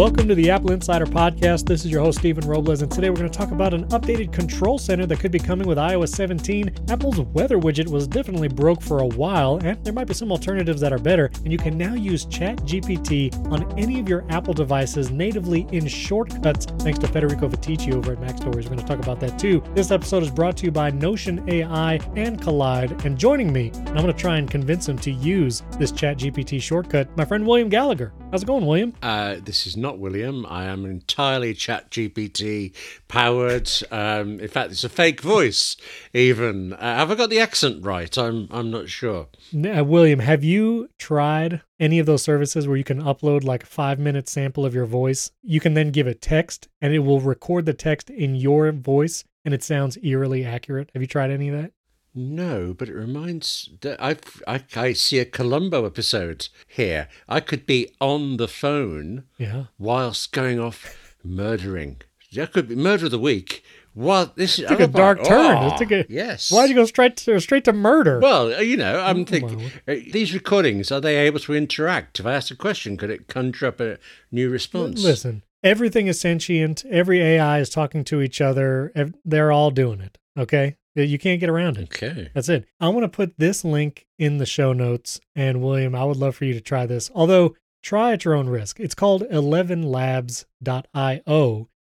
[0.00, 1.66] Welcome to the Apple Insider Podcast.
[1.66, 4.32] This is your host, Stephen Robles, and today we're going to talk about an updated
[4.32, 6.74] control center that could be coming with iOS 17.
[6.88, 10.80] Apple's weather widget was definitely broke for a while, and there might be some alternatives
[10.80, 11.30] that are better.
[11.44, 16.64] And you can now use ChatGPT on any of your Apple devices natively in shortcuts,
[16.82, 18.70] thanks to Federico Viticci over at Mac Stories.
[18.70, 19.62] We're going to talk about that too.
[19.74, 23.04] This episode is brought to you by Notion AI and Kolide.
[23.04, 26.62] And joining me, and I'm going to try and convince him to use this ChatGPT
[26.62, 28.14] shortcut, my friend William Gallagher.
[28.30, 28.94] How's it going, William?
[29.02, 30.46] Uh, this is not William.
[30.48, 32.72] I am entirely Chat GPT
[33.08, 33.68] powered.
[33.90, 35.76] Um, in fact, it's a fake voice.
[36.14, 38.16] Even uh, have I got the accent right?
[38.16, 39.26] I'm I'm not sure.
[39.52, 43.66] Uh, William, have you tried any of those services where you can upload like a
[43.66, 45.32] five minute sample of your voice?
[45.42, 49.24] You can then give it text, and it will record the text in your voice,
[49.44, 50.90] and it sounds eerily accurate.
[50.94, 51.72] Have you tried any of that?
[52.14, 53.70] No, but it reminds.
[53.84, 57.08] I, I I see a Columbo episode here.
[57.28, 62.02] I could be on the phone, yeah, whilst going off murdering.
[62.32, 63.62] That could be murder of the week.
[63.92, 65.56] What this it took a dark turn.
[65.56, 66.50] Oh, it took a, yes.
[66.50, 68.20] Why'd you go straight to straight to murder?
[68.20, 72.20] Well, uh, you know, I'm thinking uh, these recordings are they able to interact?
[72.20, 73.98] If I ask a question, could it conjure up a
[74.30, 75.02] new response?
[75.02, 76.84] Listen, everything is sentient.
[76.88, 78.92] Every AI is talking to each other.
[79.24, 80.18] They're all doing it.
[80.38, 81.84] Okay, you can't get around it.
[81.94, 82.30] Okay.
[82.34, 82.66] That's it.
[82.80, 85.20] I want to put this link in the show notes.
[85.34, 87.10] And William, I would love for you to try this.
[87.14, 88.80] Although, try at your own risk.
[88.80, 90.46] It's called 11labs.io.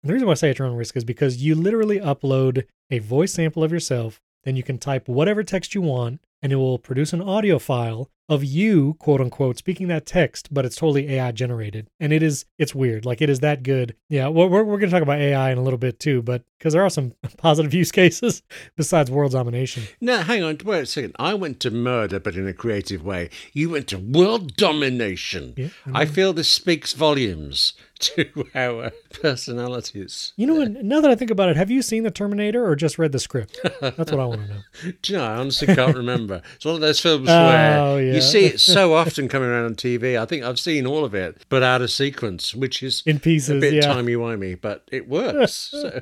[0.04, 2.66] And the reason why I say at your own risk is because you literally upload
[2.92, 4.20] a voice sample of yourself.
[4.44, 8.10] Then you can type whatever text you want, and it will produce an audio file
[8.28, 11.88] of you, quote unquote, speaking that text, but it's totally AI generated.
[12.00, 13.06] And it is, it's weird.
[13.06, 13.96] Like it is that good.
[14.10, 16.72] Yeah, we're, we're going to talk about AI in a little bit too, but because
[16.72, 18.42] there are some positive use cases
[18.78, 19.84] besides world domination.
[20.00, 21.14] No, hang on, wait a second.
[21.20, 23.30] I went to murder, but in a creative way.
[23.52, 25.56] You went to world domination.
[25.58, 30.32] Yeah, I, mean, I feel this speaks volumes to our personalities.
[30.38, 32.98] You know, now that I think about it, have you seen The Terminator or just
[32.98, 33.60] read the script?
[33.82, 34.62] That's what I want to know.
[35.02, 36.42] Do you know, I honestly can't remember.
[36.56, 38.14] It's one of those films oh, where oh, yeah.
[38.14, 40.18] you see it so often coming around on TV.
[40.18, 43.58] I think I've seen all of it, but out of sequence, which is in pieces,
[43.58, 43.82] a bit yeah.
[43.82, 45.54] timey-wimey, but it works.
[45.54, 46.02] so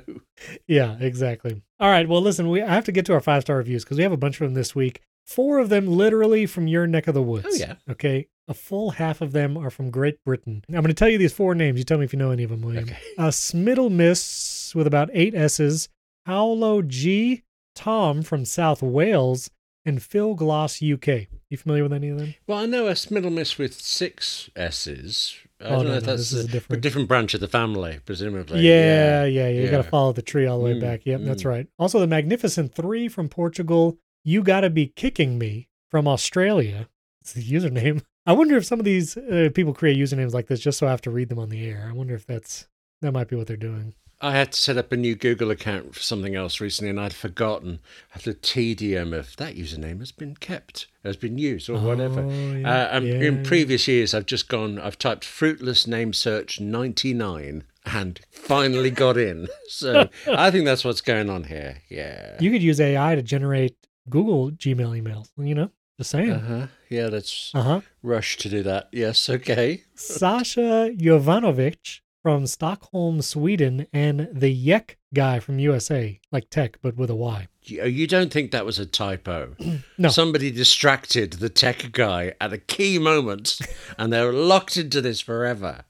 [0.67, 1.61] yeah, exactly.
[1.79, 2.07] All right.
[2.07, 4.11] Well, listen, we I have to get to our five star reviews because we have
[4.11, 5.01] a bunch of them this week.
[5.25, 7.47] Four of them literally from your neck of the woods.
[7.49, 7.75] Oh yeah.
[7.89, 8.27] Okay.
[8.47, 10.63] A full half of them are from Great Britain.
[10.67, 11.77] I'm going to tell you these four names.
[11.77, 12.83] You tell me if you know any of them, William.
[12.83, 12.97] Okay.
[13.17, 15.87] Uh, Smiddle Miss with about eight S's.
[16.25, 17.43] Paolo G.
[17.75, 19.49] Tom from South Wales
[19.85, 21.27] and Phil Gloss UK.
[21.49, 22.35] You familiar with any of them?
[22.47, 25.35] Well, I know a Smiddle Miss with six S's.
[25.63, 26.81] I oh, don't no, no, that's a, a different...
[26.81, 28.61] different branch of the family, presumably.
[28.61, 29.49] Yeah, yeah, yeah.
[29.49, 29.71] You yeah.
[29.71, 31.05] got to follow the tree all the way Mm, back.
[31.05, 31.49] Yep, that's mm.
[31.49, 31.67] right.
[31.77, 33.97] Also, the Magnificent Three from Portugal.
[34.23, 36.87] You got to be kicking me from Australia.
[37.21, 38.03] It's the username.
[38.25, 40.91] I wonder if some of these uh, people create usernames like this just so I
[40.91, 41.87] have to read them on the air.
[41.89, 42.67] I wonder if that's
[43.01, 43.95] that might be what they're doing.
[44.21, 47.13] I had to set up a new Google account for something else recently, and I'd
[47.13, 47.79] forgotten.
[48.23, 52.21] The tedium of that username has been kept, has been used, or whatever.
[52.21, 53.13] Oh, yeah, Uh, um, yeah.
[53.15, 54.77] In previous years, I've just gone.
[54.79, 59.47] I've typed fruitless name search ninety nine and finally got in.
[59.69, 61.77] So I think that's what's going on here.
[61.89, 62.37] Yeah.
[62.39, 63.75] You could use AI to generate
[64.09, 65.29] Google Gmail emails.
[65.37, 66.29] You know, just saying.
[66.31, 66.67] Uh huh.
[66.89, 67.81] Yeah, let's Uh huh.
[68.03, 68.89] rush to do that.
[68.91, 69.29] Yes.
[69.29, 69.85] Okay.
[69.95, 77.09] Sasha Jovanovic from Stockholm, Sweden, and the Yek guy from USA, like tech but with
[77.09, 77.47] a Y.
[77.63, 79.55] You, uh, you don't think that was a typo?
[79.97, 80.09] No.
[80.09, 83.59] Somebody distracted the tech guy at a key moment,
[83.99, 85.83] and they're locked into this forever.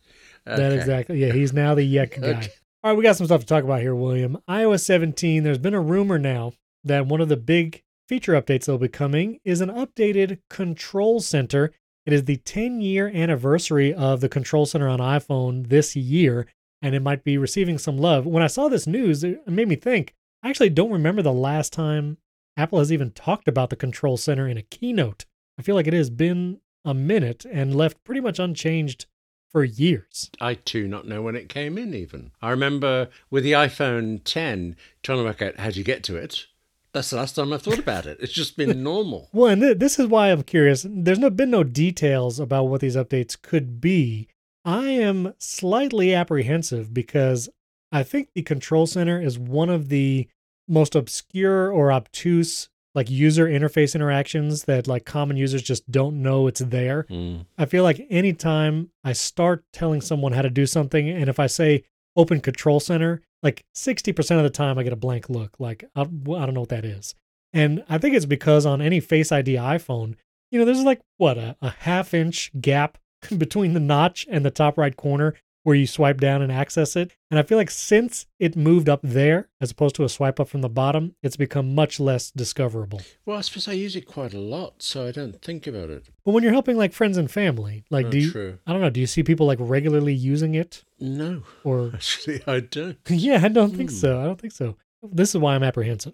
[0.46, 1.24] That exactly.
[1.24, 2.28] Yeah, he's now the Yek guy.
[2.28, 2.50] Okay.
[2.84, 4.40] All right, we got some stuff to talk about here, William.
[4.50, 6.54] iOS 17, there's been a rumor now
[6.84, 11.72] that one of the big feature updates that'll be coming is an updated control center.
[12.06, 16.48] It is the 10 year anniversary of the control center on iPhone this year,
[16.82, 18.26] and it might be receiving some love.
[18.26, 20.14] When I saw this news, it made me think
[20.44, 22.18] I actually don't remember the last time
[22.58, 25.26] Apple has even talked about the control center in a keynote.
[25.60, 29.06] I feel like it has been a minute and left pretty much unchanged
[29.52, 30.32] for years.
[30.40, 31.94] I too not know when it came in.
[31.94, 36.16] Even I remember with the iPhone 10 trying to work out how you get to
[36.16, 36.48] it.
[36.94, 38.18] That's the last time I've thought about it.
[38.20, 39.30] It's just been normal.
[39.32, 40.86] Well, and th- this is why I'm curious.
[40.90, 44.28] There's no been no details about what these updates could be.
[44.66, 47.50] I am slightly apprehensive because
[47.92, 50.28] I think the control center is one of the
[50.68, 56.48] most obscure or obtuse like user interface interactions that like common users just don't know
[56.48, 57.06] it's there.
[57.10, 57.46] Mm.
[57.58, 61.48] I feel like anytime I start telling someone how to do something, and if I
[61.48, 61.84] say
[62.16, 65.60] open control center, like 60% of the time I get a blank look.
[65.60, 67.16] Like, I, I don't know what that is.
[67.54, 70.16] And I think it's because on any Face ID iPhone,
[70.52, 72.98] you know, there's like, what, a, a half inch gap
[73.38, 75.36] between the notch and the top right corner.
[75.64, 77.12] Where you swipe down and access it.
[77.30, 80.50] And I feel like since it moved up there as opposed to a swipe up
[80.50, 83.02] from the bottom, it's become much less discoverable.
[83.26, 86.06] Well, I suppose I use it quite a lot, so I don't think about it.
[86.26, 88.60] But when you're helping like friends and family, like Oh, do you true.
[88.66, 92.62] I don't know, do you see people like regularly using it No, or actually, I
[92.62, 92.98] don't.
[93.10, 93.96] yeah, I don't think Hmm.
[93.98, 94.20] so.
[94.20, 94.78] I don't think so.
[95.04, 96.14] This is why I'm apprehensive.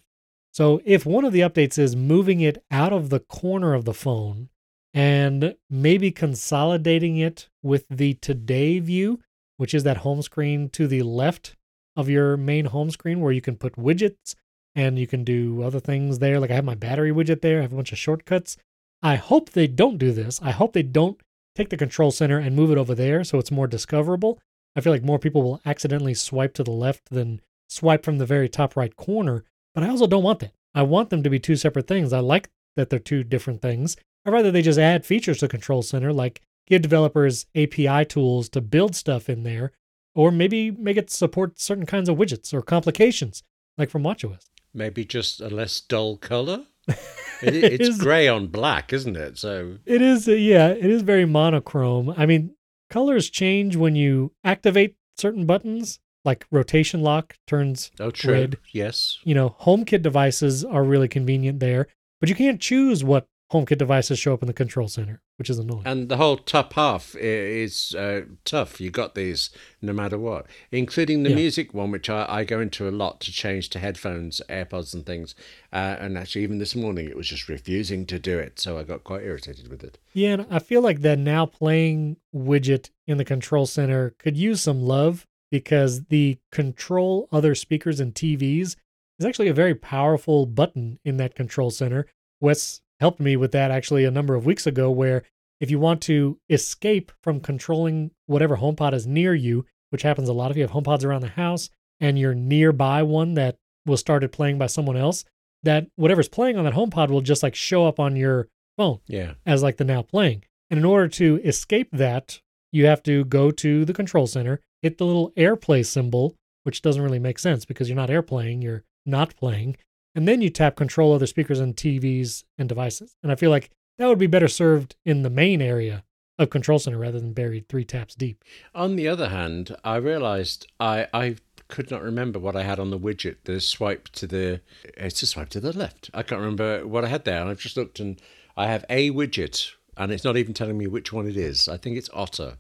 [0.52, 3.94] So, if one of the updates is moving it out of the corner of the
[3.94, 4.50] phone
[4.94, 9.20] and maybe consolidating it with the today view,
[9.58, 11.56] which is that home screen to the left
[11.96, 14.36] of your main home screen where you can put widgets
[14.76, 16.40] and you can do other things there.
[16.40, 18.58] Like I have my battery widget there, I have a bunch of shortcuts.
[19.02, 20.40] I hope they don't do this.
[20.42, 21.20] I hope they don't
[21.56, 24.40] take the control center and move it over there so it's more discoverable.
[24.76, 28.26] I feel like more people will accidentally swipe to the left than swipe from the
[28.26, 29.44] very top right corner,
[29.74, 30.54] but I also don't want that.
[30.76, 32.14] I want them to be two separate things.
[32.14, 33.98] I like that they're two different things.
[34.24, 38.62] I'd rather they just add features to Control Center, like give developers API tools to
[38.62, 39.72] build stuff in there,
[40.14, 43.44] or maybe make it support certain kinds of widgets or complications,
[43.78, 44.46] like from WatchOS.
[44.74, 46.66] Maybe just a less dull color.
[47.40, 49.38] It, it's grey on black, isn't it?
[49.38, 52.12] So It is, uh, yeah, it is very monochrome.
[52.18, 52.56] I mean,
[52.90, 58.34] colors change when you activate certain buttons, like rotation lock turns oh, true.
[58.34, 58.58] Red.
[58.74, 59.20] Yes.
[59.24, 61.88] you know, HomeKit devices are really convenient there,
[62.20, 65.58] but you can't choose what HomeKit devices show up in the control center, which is
[65.58, 65.84] annoying.
[65.86, 68.82] And the whole top half is uh, tough.
[68.82, 69.50] You got these
[69.82, 71.36] no matter what, including the Yeah.
[71.38, 75.06] music one, which I, I go into a lot to change to headphones, AirPods, and
[75.06, 75.34] things.
[75.72, 78.60] Uh, and actually, even this morning, it was just refusing to do it.
[78.60, 79.98] So I got quite irritated with it.
[80.12, 84.60] yeah, and I feel like that now playing widget in the control center could use
[84.62, 88.76] some love because the control other speakers and TVs
[89.20, 92.06] is actually a very powerful button in that control center.
[92.42, 95.24] Wes helped me with that actually a number of weeks ago, where
[95.60, 100.34] if you want to escape from controlling whatever HomePod is near you, which happens a
[100.34, 104.32] lot if you have HomePods around the house and you're nearby one that was started
[104.32, 105.24] playing by someone else,
[105.64, 108.48] that whatever's playing on that HomePod will just like show up on your
[108.78, 109.34] phone Yeah.
[109.46, 110.44] as like the now playing.
[110.70, 112.40] And in order to escape that,
[112.72, 117.02] you have to go to the control center, hit the little AirPlay symbol, which doesn't
[117.02, 119.78] really make sense because you're not AirPlaying, you're not playing.
[120.16, 123.16] And then you tap control other speakers and TVs and devices.
[123.22, 126.04] And I feel like that would be better served in the main area
[126.40, 128.44] of control center rather than buried three taps deep.
[128.76, 131.36] On the other hand, I realised I I
[131.68, 133.38] could not remember what I had on the widget.
[133.44, 136.10] The swipe to the it's a swipe to the left.
[136.14, 138.22] I can't remember what I had there, and I've just looked and
[138.56, 141.68] I have a widget, and it's not even telling me which one it is.
[141.68, 142.58] I think it's Otter,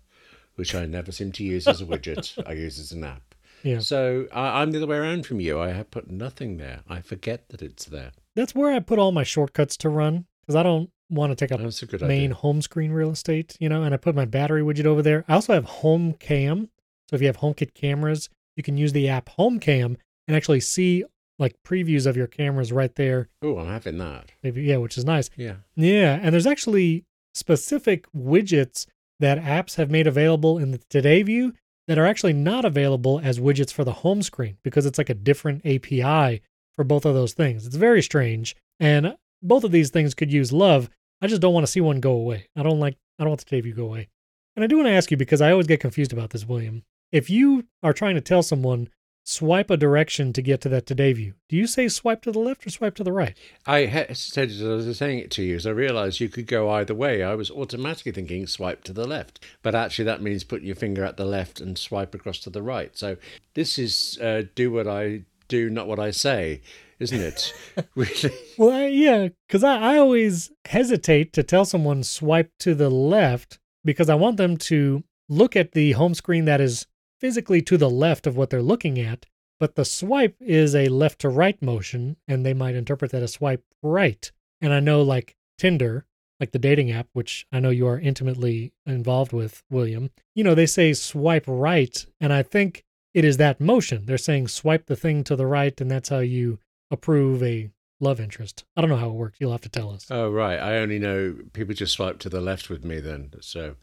[0.55, 2.43] which I never seem to use as a widget.
[2.47, 3.26] I use as an app.
[3.67, 3.79] Yeah.
[3.79, 5.59] So I, I'm the other way around from you.
[5.59, 6.79] I have put nothing there.
[6.87, 8.11] I forget that it's there.
[8.35, 11.51] That's where I put all my shortcuts to run because I don't want to take
[11.51, 12.35] up That's a good main idea.
[12.35, 15.25] home screen real estate, you know, and I put my battery widget over there.
[15.27, 16.69] I also have Home Cam.
[17.09, 19.97] So if you have HomeKit cameras, you can use the app Home Cam
[20.27, 21.03] and actually see
[21.39, 23.29] like previews of your cameras right there.
[23.41, 24.31] Oh, I'm having that.
[24.43, 25.29] Maybe yeah, which is nice.
[25.35, 25.55] Yeah.
[25.75, 28.87] Yeah, and there's actually specific widgets
[29.19, 31.53] that apps have made available in the Today view
[31.87, 35.13] that are actually not available as widgets for the home screen because it's like a
[35.13, 36.41] different API
[36.75, 37.65] for both of those things.
[37.65, 40.89] It's very strange, and both of these things could use love.
[41.21, 42.47] I just don't want to see one go away.
[42.55, 44.09] I don't like I don't want the Today view go away.
[44.55, 46.83] And I do want to ask you because I always get confused about this, William.
[47.11, 48.89] If you are trying to tell someone
[49.27, 52.39] swipe a direction to get to that Today view, do you say swipe to the
[52.39, 53.37] left or swipe to the right?
[53.65, 56.69] I hesitated as I was saying it to you, as I realised you could go
[56.69, 57.23] either way.
[57.23, 61.03] I was automatically thinking swipe to the left, but actually that means put your finger
[61.03, 62.97] at the left and swipe across to the right.
[62.97, 63.17] So
[63.53, 66.61] this is uh, do what I do, not what I say,
[66.99, 67.53] isn't it?
[67.95, 68.33] really?
[68.57, 73.59] Well, I, yeah, because I, I always hesitate to tell someone swipe to the left
[73.83, 76.87] because I want them to look at the home screen that is
[77.19, 79.25] physically to the left of what they're looking at,
[79.59, 83.33] but the swipe is a left to right motion, and they might interpret that as
[83.33, 84.31] swipe right.
[84.61, 86.05] And I know, like Tinder,
[86.39, 90.53] like the dating app, which I know you are intimately involved with, William, you know,
[90.53, 92.83] they say swipe right, and I think
[93.13, 94.05] it is that motion.
[94.05, 96.59] They're saying swipe the thing to the right, and that's how you
[96.91, 98.63] approve a love interest.
[98.75, 99.39] I don't know how it works.
[99.39, 100.05] You'll have to tell us.
[100.11, 103.31] Oh right, I only know people just swipe to the left with me then.
[103.41, 103.75] So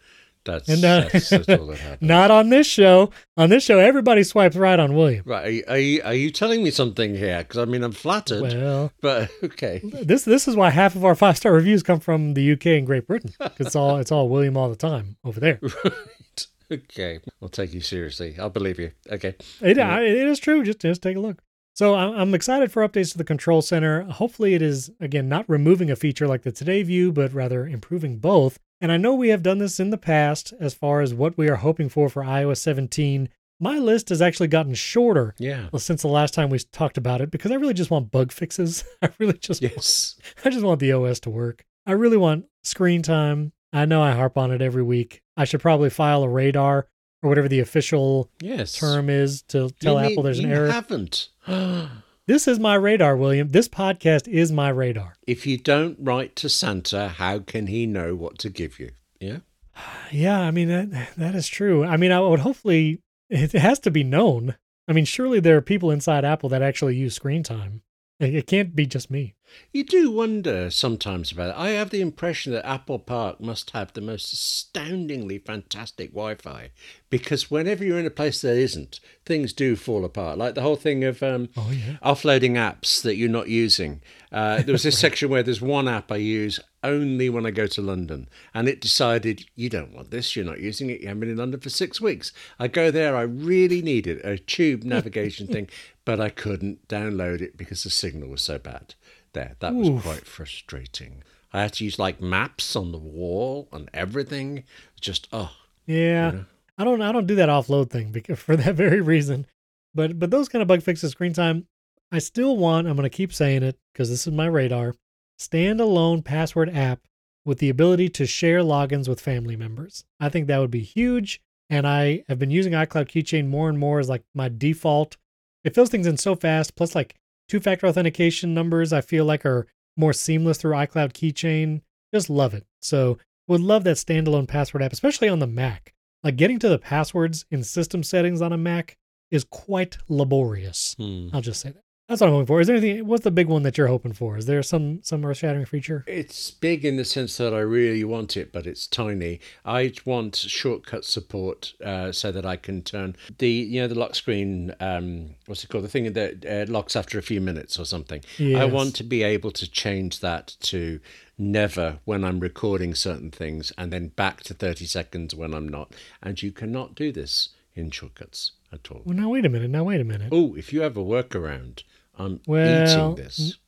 [0.44, 2.08] that's And, uh, that's, that's all that happened.
[2.08, 3.10] Not on this show.
[3.36, 5.22] On this show, everybody swipes right on William.
[5.26, 7.38] Right, are you, are you are you telling me something here?
[7.38, 9.80] Because I mean, I'm flattered, Well, but okay.
[9.82, 12.86] this this is why half of our five star reviews come from the UK and
[12.86, 13.32] Great Britain.
[13.58, 15.60] It's all it's all William all the time over there.
[15.84, 16.46] Right.
[16.72, 17.20] Okay.
[17.42, 18.36] I'll take you seriously.
[18.38, 18.92] I'll believe you.
[19.10, 19.34] Okay.
[19.60, 20.64] It, I, it is true.
[20.64, 21.42] Just just take a look.
[21.74, 24.02] So I'm excited for updates to the control center.
[24.04, 28.18] Hopefully, it is again not removing a feature like the Today View, but rather improving
[28.18, 28.58] both.
[28.84, 31.48] And I know we have done this in the past as far as what we
[31.48, 33.30] are hoping for for iOS 17.
[33.58, 35.68] My list has actually gotten shorter Yeah.
[35.78, 38.84] since the last time we talked about it because I really just want bug fixes.
[39.02, 40.16] I really just Yes.
[40.44, 41.64] I just want the OS to work.
[41.86, 43.52] I really want screen time.
[43.72, 45.22] I know I harp on it every week.
[45.34, 46.86] I should probably file a radar
[47.22, 48.74] or whatever the official Yes.
[48.74, 50.70] term is to tell You Apple mean there's an you error.
[50.70, 51.30] haven't.
[52.26, 53.50] This is my radar, William.
[53.50, 55.14] This podcast is my radar.
[55.26, 58.90] if you don't write to Santa, how can he know what to give you?
[59.20, 59.38] Yeah.
[60.10, 61.84] Yeah, I mean that that is true.
[61.84, 64.54] I mean, I would hopefully it has to be known.
[64.86, 67.82] I mean, surely there are people inside Apple that actually use screen time.
[68.20, 69.34] It can't be just me.
[69.72, 71.58] You do wonder sometimes about it.
[71.60, 76.70] I have the impression that Apple Park must have the most astoundingly fantastic Wi Fi
[77.10, 80.38] because whenever you're in a place that isn't, things do fall apart.
[80.38, 81.96] Like the whole thing of um, Oh yeah.
[82.02, 84.00] offloading apps that you're not using.
[84.32, 87.66] Uh, there was this section where there's one app I use only when I go
[87.66, 91.20] to London, and it decided you don't want this, you're not using it, you haven't
[91.20, 92.30] been in London for six weeks.
[92.58, 95.68] I go there, I really need it, a tube navigation thing,
[96.04, 98.94] but I couldn't download it because the signal was so bad.
[99.32, 101.22] There, that was quite frustrating.
[101.52, 104.64] I had to use like maps on the wall and everything.
[105.00, 105.52] Just oh,
[105.86, 106.30] Yeah.
[106.30, 106.44] know?
[106.76, 109.46] I don't I don't do that offload thing because for that very reason.
[109.94, 111.66] But but those kind of bug fixes screen time,
[112.12, 114.94] I still want, I'm going to keep saying it because this is my radar,
[115.40, 117.00] standalone password app
[117.44, 120.04] with the ability to share logins with family members.
[120.18, 123.78] I think that would be huge and I have been using iCloud Keychain more and
[123.78, 125.16] more as like my default.
[125.64, 127.14] It fills things in so fast plus like
[127.48, 129.66] two-factor authentication numbers I feel like are
[129.96, 131.80] more seamless through iCloud Keychain.
[132.12, 132.66] Just love it.
[132.80, 135.92] So, would love that standalone password app especially on the Mac.
[136.22, 138.96] Like getting to the passwords in system settings on a Mac
[139.30, 140.94] is quite laborious.
[140.98, 141.28] hmm.
[141.32, 141.83] I'll just say that.
[142.08, 142.60] That's what I'm hoping for.
[142.60, 143.06] Is there anything?
[143.06, 144.36] What's the big one that you're hoping for?
[144.36, 146.04] Is there some some earth shattering feature?
[146.06, 149.40] It's big in the sense that I really want it, but it's tiny.
[149.64, 154.14] I want shortcut support uh, so that I can turn the you know the lock
[154.14, 154.74] screen.
[154.80, 155.84] Um, what's it called?
[155.84, 158.20] The thing that uh, locks after a few minutes or something.
[158.38, 161.00] I want to be able to change that to
[161.38, 165.94] never when I'm recording certain things, and then back to thirty seconds when I'm not.
[166.22, 169.02] And you cannot do this in shortcuts at all.
[169.04, 169.70] Well, now wait a minute.
[169.70, 170.28] Now wait a minute.
[170.32, 171.82] Oh, if you have a workaround,
[172.18, 173.58] I'm Well, eating this.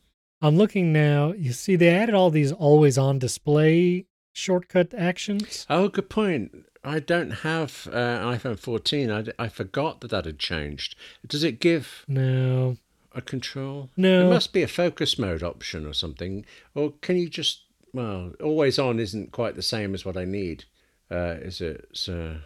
[0.42, 1.32] I'm looking now.
[1.32, 5.66] You see, they added all these always on display shortcut actions.
[5.70, 6.52] Oh, good point.
[6.84, 9.10] I don't have uh, iPhone 14.
[9.10, 10.94] I, I forgot that that had changed.
[11.26, 12.76] Does it give No,
[13.12, 13.90] a control?
[13.96, 14.20] No.
[14.20, 16.44] There must be a focus mode option or something.
[16.76, 20.64] Or can you just, well, always on isn't quite the same as what I need,
[21.10, 21.88] uh, is it?
[21.92, 22.36] So,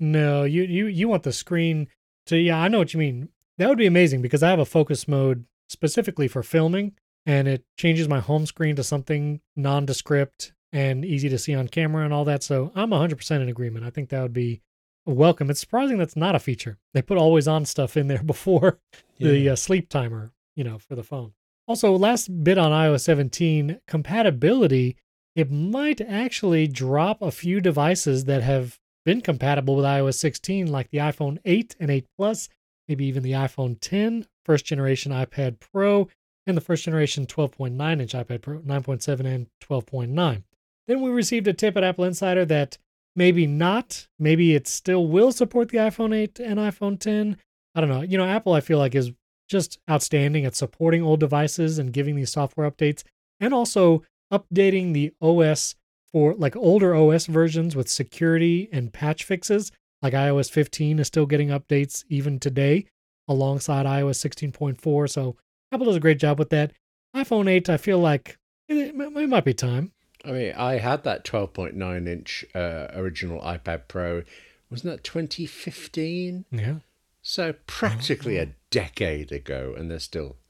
[0.00, 0.44] no.
[0.44, 1.88] You you you want the screen
[2.26, 2.36] to?
[2.36, 3.28] Yeah, I know what you mean.
[3.58, 6.92] That would be amazing because I have a focus mode specifically for filming,
[7.26, 12.04] and it changes my home screen to something nondescript and easy to see on camera
[12.04, 12.42] and all that.
[12.42, 13.84] So I'm 100% in agreement.
[13.84, 14.62] I think that would be
[15.04, 15.50] welcome.
[15.50, 16.78] It's surprising that's not a feature.
[16.94, 18.78] They put always on stuff in there before
[19.18, 21.32] the uh, sleep timer, you know, for the phone.
[21.66, 24.96] Also, last bit on iOS 17 compatibility,
[25.36, 30.90] it might actually drop a few devices that have been compatible with iOS 16, like
[30.90, 32.48] the iPhone 8 and 8 Plus,
[32.88, 36.08] maybe even the iPhone 10, first generation iPad Pro,
[36.46, 40.42] and the first generation 12.9 inch iPad Pro, 9.7 and 12.9.
[40.86, 42.78] Then we received a tip at Apple Insider that
[43.14, 47.36] maybe not, maybe it still will support the iPhone 8 and iPhone 10.
[47.74, 48.02] I don't know.
[48.02, 49.12] You know, Apple, I feel like, is
[49.48, 53.02] just outstanding at supporting old devices and giving these software updates
[53.40, 54.02] and also
[54.32, 55.74] updating the OS
[56.12, 59.72] for like older OS versions with security and patch fixes.
[60.02, 62.86] Like iOS 15 is still getting updates even today
[63.28, 65.10] alongside iOS 16.4.
[65.10, 65.36] So
[65.72, 66.72] Apple does a great job with that.
[67.14, 68.38] iPhone 8, I feel like
[68.68, 69.92] it, it might be time.
[70.24, 74.22] I mean, I had that 12.9 inch uh, original iPad Pro.
[74.70, 76.44] Wasn't that 2015?
[76.50, 76.74] Yeah.
[77.22, 80.36] So practically a decade ago, and they're still doing it.
[80.36, 80.49] But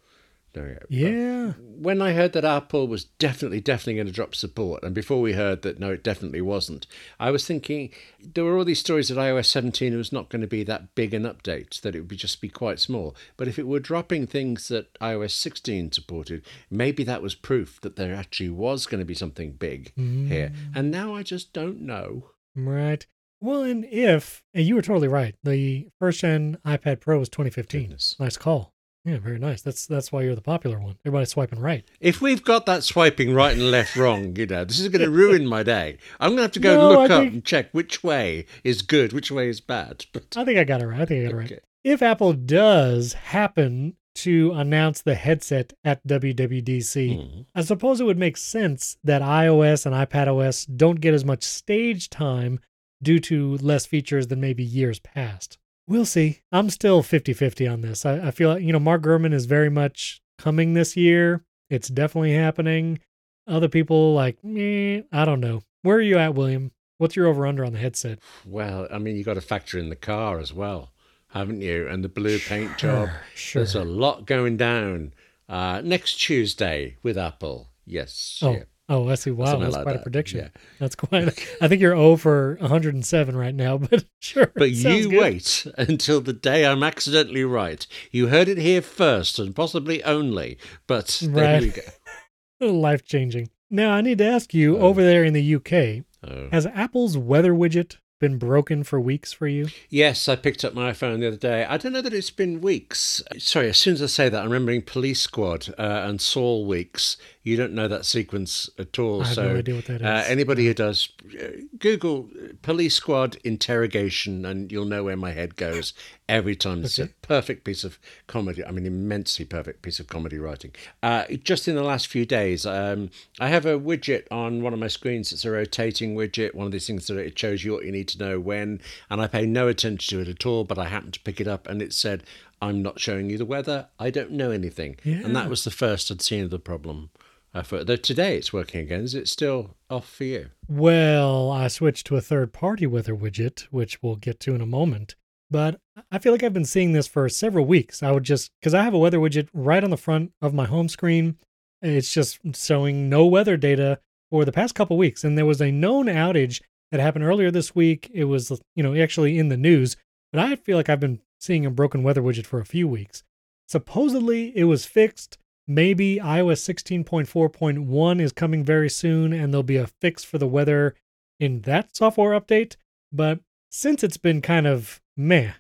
[0.57, 1.53] Uh, yeah.
[1.59, 5.35] when I heard that Apple was definitely, definitely going to drop support, and before we
[5.35, 6.87] heard that no, it definitely wasn't,
[7.19, 7.91] I was thinking
[8.21, 11.15] there were all these stories that iOS 17 was not going to be that big
[11.15, 13.15] an update, that it would just be quite small.
[13.37, 17.97] But if it were dropping things that iOS 16 supported, maybe that was proof that
[17.97, 20.51] there actually was going to be something big here.
[20.51, 20.77] Mm.
[20.77, 22.31] And now I just don't know.
[22.55, 23.07] Right.
[23.41, 27.83] Well, and if, and you were totally right, the first gen iPad Pro was 2015.
[27.83, 28.17] Goodness.
[28.21, 28.75] Nice call.
[29.05, 29.63] Yeah, very nice.
[29.63, 30.97] That's that's why you're the popular one.
[31.07, 31.85] Everybody's swiping right.
[32.01, 35.11] If we've got that swiping right and left wrong, you know, this is going to
[35.11, 35.97] ruin my day.
[36.21, 38.45] I'm going to have to go No, look I up think- and check which way
[38.63, 40.05] is good, which way is bad.
[40.13, 41.01] But I think I got it right.
[41.01, 41.61] I think I got it right.
[41.83, 47.11] If Apple does happen to announce the headset at WWDC.
[47.17, 47.47] Mhm.
[47.55, 52.11] I suppose it would make sense that iOS and iPadOS don't get as much stage
[52.11, 52.59] time
[53.03, 55.57] due to less features than maybe years past.
[55.91, 56.39] We'll see.
[56.53, 58.07] I'm still 50 50 on this.
[58.07, 61.45] I, I feel like, you know, Mark Gurman is very much coming this year.
[61.69, 63.01] It's definitely happening.
[63.49, 65.63] Other people, like, eh, I don't know.
[65.83, 66.71] Where are you at, William?
[66.99, 68.21] What's your over under on the headset?
[68.47, 70.93] Well, I mean, you got to factor in the car as well,
[71.31, 71.89] haven't you?
[71.89, 73.09] And the blue paint job.
[73.35, 73.63] Sure.
[73.63, 75.13] There's a lot going down
[75.49, 77.67] uh, next Tuesday with Apple.
[77.85, 78.39] Yes.
[78.43, 78.63] Oh, yeah.
[78.91, 79.31] Oh, I see.
[79.31, 80.41] Wow, that's like quite a prediction.
[80.41, 80.49] yeah.
[80.79, 81.29] That's quite.
[81.63, 84.53] I think you're 0 for 107 right now, but sure.
[84.55, 85.19] But you good.
[85.19, 87.87] wait until the day I'm accidentally right.
[88.11, 90.59] You heard it here first and possibly only.
[90.87, 91.63] But there Right.
[91.63, 92.73] we go.
[92.73, 93.49] Life changing.
[93.71, 94.83] Now, I need to ask you Oh.
[94.89, 96.49] over there in the UK, Oh.
[96.53, 99.69] has Apple's weather widget been broken for weeks for you?
[99.89, 101.65] Yes, I picked up my iPhone the other day.
[101.65, 103.23] I don't know that it's been weeks.
[103.39, 107.17] Sorry, as soon as I say that, I'm remembering Police Squad uh, and Saul weeks.
[107.43, 109.23] You don't know that sequence at all.
[109.23, 111.09] I have so no idea what that Uh, anybody who does,
[111.41, 111.47] uh,
[111.79, 112.29] Google
[112.61, 115.95] Police Squad interrogation, and you'll know where my head goes
[116.29, 116.85] every time.
[116.85, 118.63] It's a perfect piece of comedy.
[118.63, 120.73] I mean, immensely perfect piece of comedy writing.
[121.03, 123.11] Uh, just in the last few days, um,
[123.41, 125.33] I have a widget on one of my screens.
[125.33, 128.10] It's a rotating widget, one of these things that it shows you what you need
[128.13, 128.81] to know when.
[129.09, 131.49] And I pay no attention to it at all, but I happened to pick it
[131.49, 132.25] up and it said,
[132.63, 133.89] I'm not showing you the weather.
[133.99, 134.97] I don't know anything.
[135.05, 137.11] And that was the first I'd seen of the problem.
[137.53, 139.01] Uh, for, though today it's working again.
[139.03, 140.51] Is it still off for you?
[140.69, 144.67] Well, I switched to a third party weather widget, which we'll get to in a
[144.67, 145.17] moment.
[145.51, 145.81] But
[146.13, 148.05] I feel like I've been seeing this for several weeks.
[148.05, 150.67] I would just, because I have a weather widget right on the front of my
[150.67, 151.39] home screen.
[151.83, 153.99] It's just showing no weather data
[154.31, 155.25] for the past couple weeks.
[155.25, 158.11] And there was a known outage that happened earlier this week.
[158.13, 159.97] It was, you know, actually in the news.
[160.33, 163.23] But I feel like I've been seeing a broken weather widget for a few weeks.
[163.69, 165.39] Supposedly it was fixed.
[165.67, 170.95] Maybe iOS 16.4.1 is coming very soon and there'll be a fix for the weather
[171.39, 172.77] in that software update.
[173.13, 175.53] But since it's been kind of meh,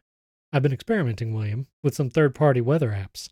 [0.52, 3.28] I've been experimenting, William, with some third party weather apps.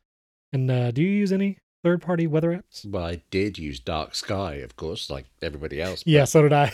[0.52, 2.87] And uh, do you use any third party weather apps?
[2.87, 6.04] Well, I did use Dark Sky, of course, like everybody else.
[6.06, 6.72] Yeah, so did I.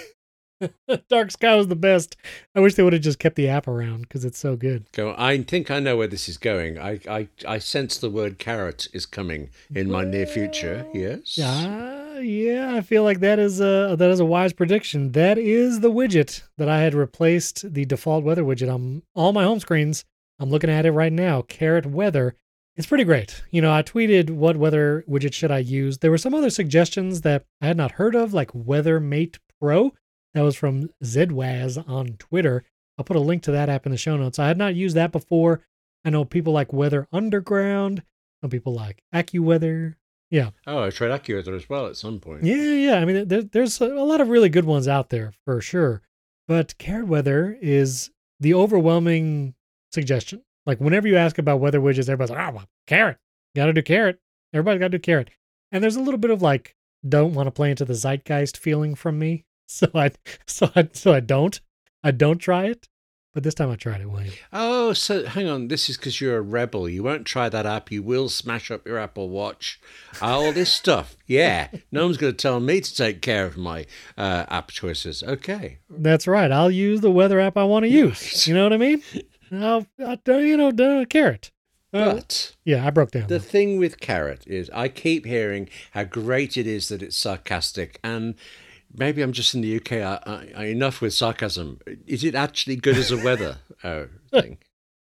[1.08, 2.16] Dark Sky was the best.
[2.54, 4.90] I wish they would have just kept the app around because it's so good.
[4.92, 5.14] Go.
[5.18, 6.78] I think I know where this is going.
[6.78, 10.86] I, I, I sense the word carrot is coming in my near future.
[10.94, 11.36] Yes.
[11.36, 15.12] Yeah, yeah, I feel like that is a that is a wise prediction.
[15.12, 19.44] That is the widget that I had replaced the default weather widget on all my
[19.44, 20.04] home screens.
[20.38, 21.42] I'm looking at it right now.
[21.42, 22.34] Carrot weather.
[22.76, 23.42] It's pretty great.
[23.52, 25.98] You know, I tweeted what weather widget should I use.
[25.98, 29.92] There were some other suggestions that I had not heard of, like Weather Mate Pro.
[30.34, 32.64] That was from Zedwaz on Twitter.
[32.98, 34.38] I'll put a link to that app in the show notes.
[34.38, 35.62] I had not used that before.
[36.04, 38.02] I know people like Weather Underground.
[38.42, 39.94] Some people like AccuWeather.
[40.30, 40.50] Yeah.
[40.66, 42.44] Oh, I tried AccuWeather as well at some point.
[42.44, 42.94] Yeah, yeah.
[42.96, 46.02] I mean, there, there's a lot of really good ones out there for sure.
[46.46, 49.54] But carrot weather is the overwhelming
[49.92, 50.42] suggestion.
[50.66, 53.18] Like whenever you ask about weather widgets, everybody's like, "Oh, well, carrot.
[53.54, 54.18] Got to do carrot.
[54.52, 55.30] Everybody's got to do carrot."
[55.72, 56.74] And there's a little bit of like,
[57.06, 60.10] don't want to play into the zeitgeist feeling from me, so I,
[60.46, 61.60] so I, so I don't,
[62.02, 62.88] I don't try it.
[63.32, 64.32] But this time I tried it, William.
[64.52, 65.66] Oh, so hang on.
[65.66, 66.88] This is because you're a rebel.
[66.88, 67.90] You won't try that app.
[67.90, 69.80] You will smash up your Apple Watch.
[70.22, 71.16] All this stuff.
[71.26, 71.66] Yeah.
[71.90, 75.24] No one's going to tell me to take care of my uh, app choices.
[75.24, 75.78] Okay.
[75.90, 76.52] That's right.
[76.52, 78.46] I'll use the weather app I want to use.
[78.46, 79.02] You know what I mean?
[79.52, 81.50] I'll, I'll you know, do carrot.
[81.92, 83.26] Uh, But yeah, I broke down.
[83.26, 83.44] the though.
[83.44, 87.98] thing with Carrot is I keep hearing how great it is that it's sarcastic.
[88.04, 88.34] And
[88.94, 89.92] maybe I'm just in the UK.
[89.92, 91.80] I, I, I, enough with sarcasm.
[92.06, 94.58] Is it actually good as a weather uh, thing?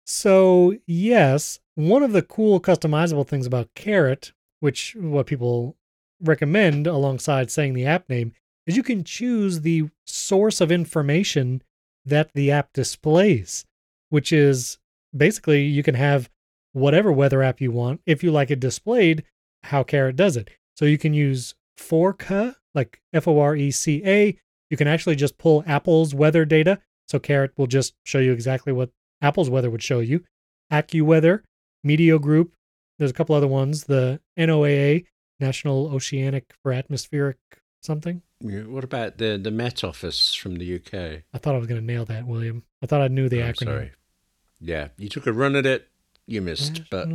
[0.05, 5.77] So, yes, one of the cool customizable things about Carrot, which what people
[6.21, 8.33] recommend alongside saying the app name,
[8.67, 11.63] is you can choose the source of information
[12.05, 13.65] that the app displays,
[14.09, 14.79] which is
[15.17, 16.31] basically you can have
[16.73, 19.25] whatever weather app you want if you like it displayed
[19.65, 20.51] how Carrot does it.
[20.77, 24.37] So you can use Foreca, like F O R E C A.
[24.71, 26.81] You can actually just pull Apple's weather data.
[27.09, 28.91] So Carrot will just show you exactly what
[29.21, 30.23] Apple's weather would show you.
[30.71, 31.41] AccuWeather,
[31.85, 32.53] Meteo Group.
[32.99, 33.85] There's a couple other ones.
[33.85, 35.07] The NOAA,
[35.41, 37.39] National Oceanic for Atmospheric
[37.83, 38.23] something.
[38.43, 41.23] What about the, the Met Office from the UK?
[41.35, 42.63] I thought I was going to nail that, William.
[42.83, 43.65] I thought I knew the Oh, acronym.
[43.65, 43.91] sorry.
[44.61, 45.89] Yeah, you took a run at it.
[46.31, 47.09] You missed, but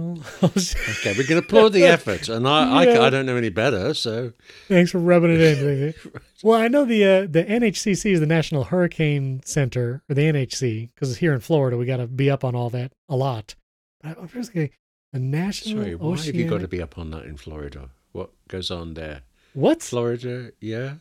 [0.44, 2.28] okay, we can applaud the effort.
[2.28, 3.00] And I, Yeah.
[3.00, 4.34] I, I don't know any better, so
[4.68, 5.94] Thanks for rubbing it in.
[6.44, 10.90] well, I know the uh, the NHCC is the National Hurricane Center, or the NHC,
[10.94, 13.56] because here in Florida we got to be up on all that a lot.
[14.04, 14.74] But I'm basically
[15.14, 17.92] A national Sorry, why have you got to be up on that in Florida?
[18.12, 19.22] What goes on there?
[19.54, 19.82] What?
[19.82, 20.96] Florida, yeah?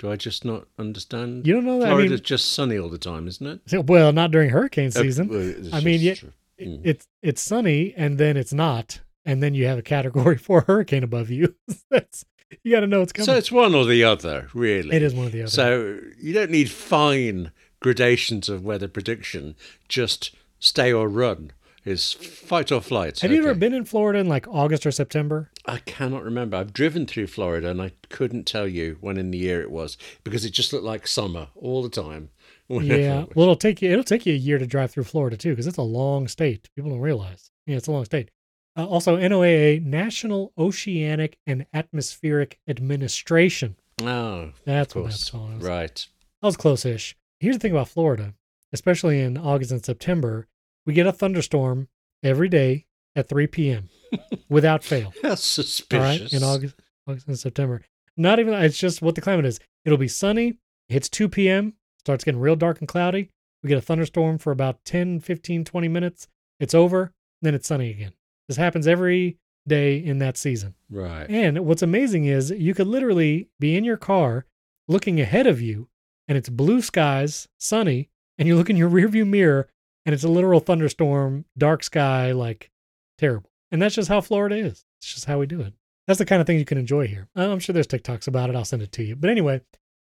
[0.00, 1.46] Do I just not understand?
[1.46, 1.86] You don't know that?
[1.86, 3.86] I Florida's mean, just sunny all the time, isn't it?
[3.86, 5.28] well, not during hurricane Uh, season.
[5.28, 6.14] well, I mean, yeah.
[6.60, 6.80] Mm.
[6.84, 11.02] it's it's sunny and then it's not, and then you have a category four hurricane
[11.02, 11.54] above you.
[11.90, 12.24] That's
[12.62, 13.26] you got to know it's coming.
[13.26, 14.94] So it's one or the other, really.
[14.94, 15.50] it is one of the other.
[15.50, 19.54] So you don't need fine gradations of weather prediction.
[19.88, 21.52] Just stay or run.
[21.82, 23.20] Is fight or flight.
[23.20, 25.50] have you ever been in Florida in like August or September?
[25.64, 26.58] I cannot remember.
[26.58, 29.96] I've driven through Florida and I couldn't tell you when in the year it was
[30.22, 32.28] because it just looked like summer all the time.
[32.76, 33.24] Whenever Yeah.
[33.34, 33.90] Well, it'll take you.
[33.90, 36.70] It'll take you a year to drive through Florida too, because it's a long state.
[36.76, 37.50] People don't realize.
[37.66, 38.30] Yeah, it's a long state.
[38.76, 43.76] Uh, also, NOAA, National Oceanic and Atmospheric Administration.
[44.00, 45.62] Oh, That's what that's called.
[45.62, 46.06] Right.
[46.40, 47.16] That was close-ish.
[47.40, 48.34] Here's the thing about Florida,
[48.72, 50.46] especially in August and September,
[50.86, 51.88] we get a thunderstorm
[52.22, 53.88] every day at 3 p.m.
[54.48, 55.12] without fail.
[55.22, 56.22] That's suspicious.
[56.22, 57.82] right, in August, August and September.
[58.16, 58.54] Not even.
[58.54, 59.58] It's just what the climate is.
[59.84, 60.58] It'll be sunny.
[60.88, 61.74] Hits 2 p.m.
[62.00, 63.30] Starts getting real dark and cloudy.
[63.62, 66.28] We get a thunderstorm for about 10, 15, 20 minutes.
[66.58, 67.12] It's over.
[67.42, 68.12] Then it's sunny again.
[68.48, 69.36] This happens every
[69.68, 70.74] day in that season.
[70.90, 71.28] Right.
[71.28, 74.46] And what's amazing is you could literally be in your car
[74.88, 75.88] looking ahead of you,
[76.26, 78.08] and it's blue skies, sunny,
[78.38, 79.68] and you look in your rearview mirror,
[80.06, 82.70] and it's a literal thunderstorm, dark sky, like
[83.18, 83.50] terrible.
[83.70, 84.86] And that's just how Florida is.
[84.98, 85.74] It's just how we do it.
[86.06, 87.28] That's the kind of thing you can enjoy here.
[87.36, 88.56] Uh, I'm sure there's TikToks about it.
[88.56, 89.14] I'll send it to you.
[89.14, 89.60] But anyway,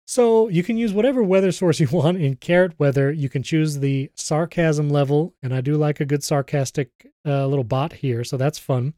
[0.09, 3.13] so you can use whatever weather source you want in Carrot Weather.
[3.13, 6.91] You can choose the sarcasm level, and I do like a good sarcastic
[7.27, 8.95] uh, little bot here, so that's fun.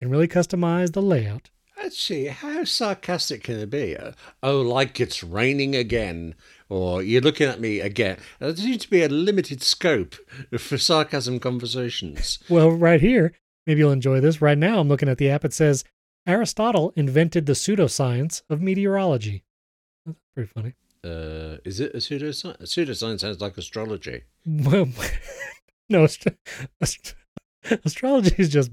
[0.00, 1.50] And really customize the layout.
[1.82, 3.94] Actually, how sarcastic can it be?
[3.94, 6.34] Uh, oh, like it's raining again,
[6.70, 8.16] or you're looking at me again.
[8.38, 10.14] There seems to be a limited scope
[10.58, 12.38] for sarcasm conversations.
[12.48, 13.34] Well, right here,
[13.66, 14.40] maybe you'll enjoy this.
[14.40, 15.44] Right now, I'm looking at the app.
[15.44, 15.84] It says
[16.26, 19.44] Aristotle invented the pseudoscience of meteorology.
[20.06, 20.74] That's pretty funny.
[21.04, 22.62] Uh, is it a pseudoscience?
[22.62, 24.22] Pseudoscience sounds like astrology.
[24.46, 24.88] Well,
[25.90, 26.26] no, ast-
[26.80, 27.14] ast-
[27.84, 28.70] astrology is just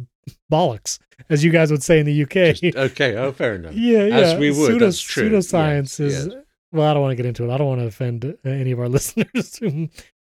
[0.51, 2.55] bollocks, as you guys would say in the UK.
[2.55, 3.73] Just- okay, oh, fair enough.
[3.73, 4.17] yeah, yeah.
[4.17, 5.29] As we would, that's true.
[5.29, 6.27] Pseudoscience Yes, is.
[6.27, 6.35] yes.
[6.71, 7.53] Well, I don't want to get into it.
[7.53, 9.89] I don't want to offend uh, any of our listeners who,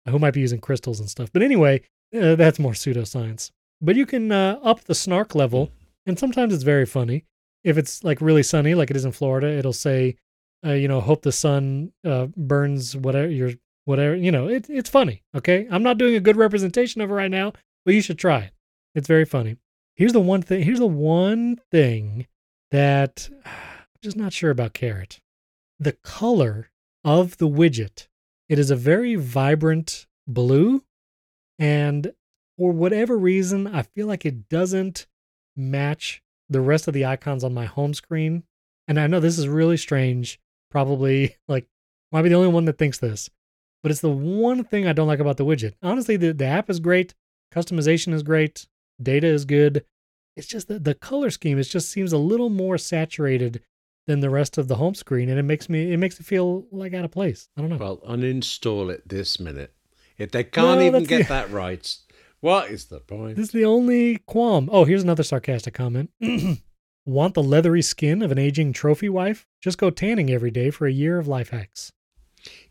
[0.05, 1.29] who might be using crystals and stuff.
[1.31, 1.81] But anyway,
[2.13, 3.51] uh, that's more pseudoscience.
[3.81, 5.71] But you can uh, up the snark level,
[6.05, 7.23] and sometimes it's very funny.
[7.63, 10.17] If it's like really sunny, like it is in Florida, it'll say,
[10.65, 13.51] uh, you know, hope the sun uh, burns whatever your
[13.85, 14.15] whatever.
[14.15, 15.23] You know, it, it's funny.
[15.35, 17.53] Okay, I'm not doing a good representation of it right now,
[17.85, 18.53] but you should try it.
[18.95, 19.57] It's very funny.
[19.95, 20.63] Here's the one thing.
[20.63, 22.27] Here's the one thing
[22.71, 25.19] that I'm just not sure about Carrot.
[25.79, 26.71] The color
[27.03, 28.07] of the widget.
[28.47, 30.83] It is a very vibrant blue,
[31.59, 32.13] and
[32.57, 35.07] for whatever reason, I feel like it doesn't
[35.55, 38.43] match the rest of the icons on my home screen.
[38.87, 40.39] And I know this is really strange.
[40.75, 41.67] Probably like
[42.11, 43.29] might be the only one that thinks this,
[43.81, 45.71] but it's the one thing I don't like about the widget.
[45.81, 47.13] Honestly, the, the app is great,
[47.53, 48.67] customization is great,
[49.01, 49.85] data is good.
[50.35, 53.61] It's just that the color scheme it just seems a little more saturated
[54.05, 56.67] than the rest of the home screen, and it makes me it makes it feel
[56.73, 57.47] like out of place.
[57.55, 57.77] I don't know.
[57.77, 59.73] Well, uninstall it this minute.
[60.17, 61.95] If they can't No, even that's the- get that right,
[62.41, 63.37] what is the point?
[63.37, 64.67] This is the only qualm.
[64.73, 66.09] Oh, here's another sarcastic comment.
[67.05, 69.45] Want the leathery skin of an aging trophy wife?
[69.61, 71.91] Just go tanning every day for a year of life hacks.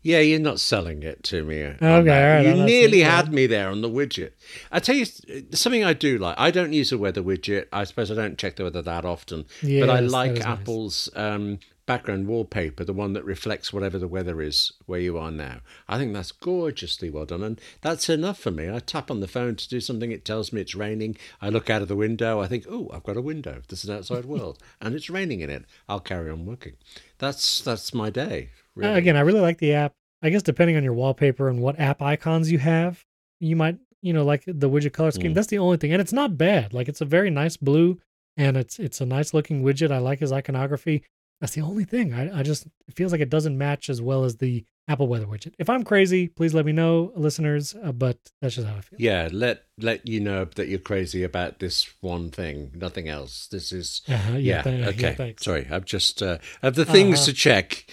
[0.01, 1.63] Yeah, you're not selling it to me.
[1.63, 4.31] Okay, right, You nearly had me there on the widget.
[4.71, 5.05] I tell you
[5.51, 6.35] something I do like.
[6.37, 7.67] I don't use a weather widget.
[7.73, 9.45] I suppose I don't check the weather that often.
[9.61, 10.45] but I like is nice.
[10.47, 15.31] Apple's um, background wallpaper, the one that reflects whatever the weather is where you are
[15.31, 15.59] now.
[15.87, 18.69] I think that's gorgeously well done, and that's enough for me.
[18.69, 20.11] I tap on the phone to do something.
[20.11, 21.17] It tells me it's raining.
[21.41, 22.39] I look out of the window.
[22.39, 23.61] I think, oh, I've got a window.
[23.67, 25.65] This is an outside world, and it's raining in it.
[25.87, 26.73] I'll carry on working.
[27.17, 28.49] That's that's my day.
[28.81, 29.93] Uh, Again, I really like the app.
[30.21, 33.05] I guess depending on your wallpaper and what app icons you have,
[33.39, 35.31] you might, you know, like the widget color scheme.
[35.31, 35.35] Mm.
[35.35, 36.73] That's the only thing, and it's not bad.
[36.73, 37.99] Like it's a very nice blue,
[38.35, 39.91] and it's it's a nice looking widget.
[39.91, 41.03] I like his iconography.
[41.41, 42.13] That's the only thing.
[42.13, 45.25] I, I just it feels like it doesn't match as well as the Apple Weather
[45.25, 45.53] widget.
[45.57, 47.75] If I'm crazy, please let me know, listeners.
[47.83, 48.99] Uh, but that's just how I feel.
[49.01, 53.47] Yeah, let let you know that you're crazy about this one thing, nothing else.
[53.47, 55.15] This is Uh-huh, yeah, th- yeah, okay.
[55.15, 55.43] thanks.
[55.43, 57.25] Sorry, I've just uh, of the things Uh-huh.
[57.25, 57.85] to check.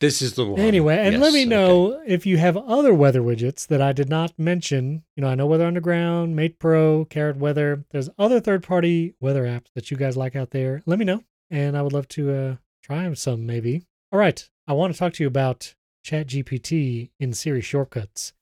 [0.00, 0.60] This is the one.
[0.60, 1.48] Anyway, and let Yes, me okay.
[1.48, 5.04] know if you have other weather widgets that I did not mention.
[5.16, 7.84] You know, I know Weather Underground, Mate Pro, Carrot Weather.
[7.90, 10.82] There's other third-party weather apps that you guys like out there.
[10.84, 13.82] Let me know, and I would love to uh, try some maybe.
[14.12, 18.34] All right, I want to talk to you about ChatGPT in Siri shortcuts.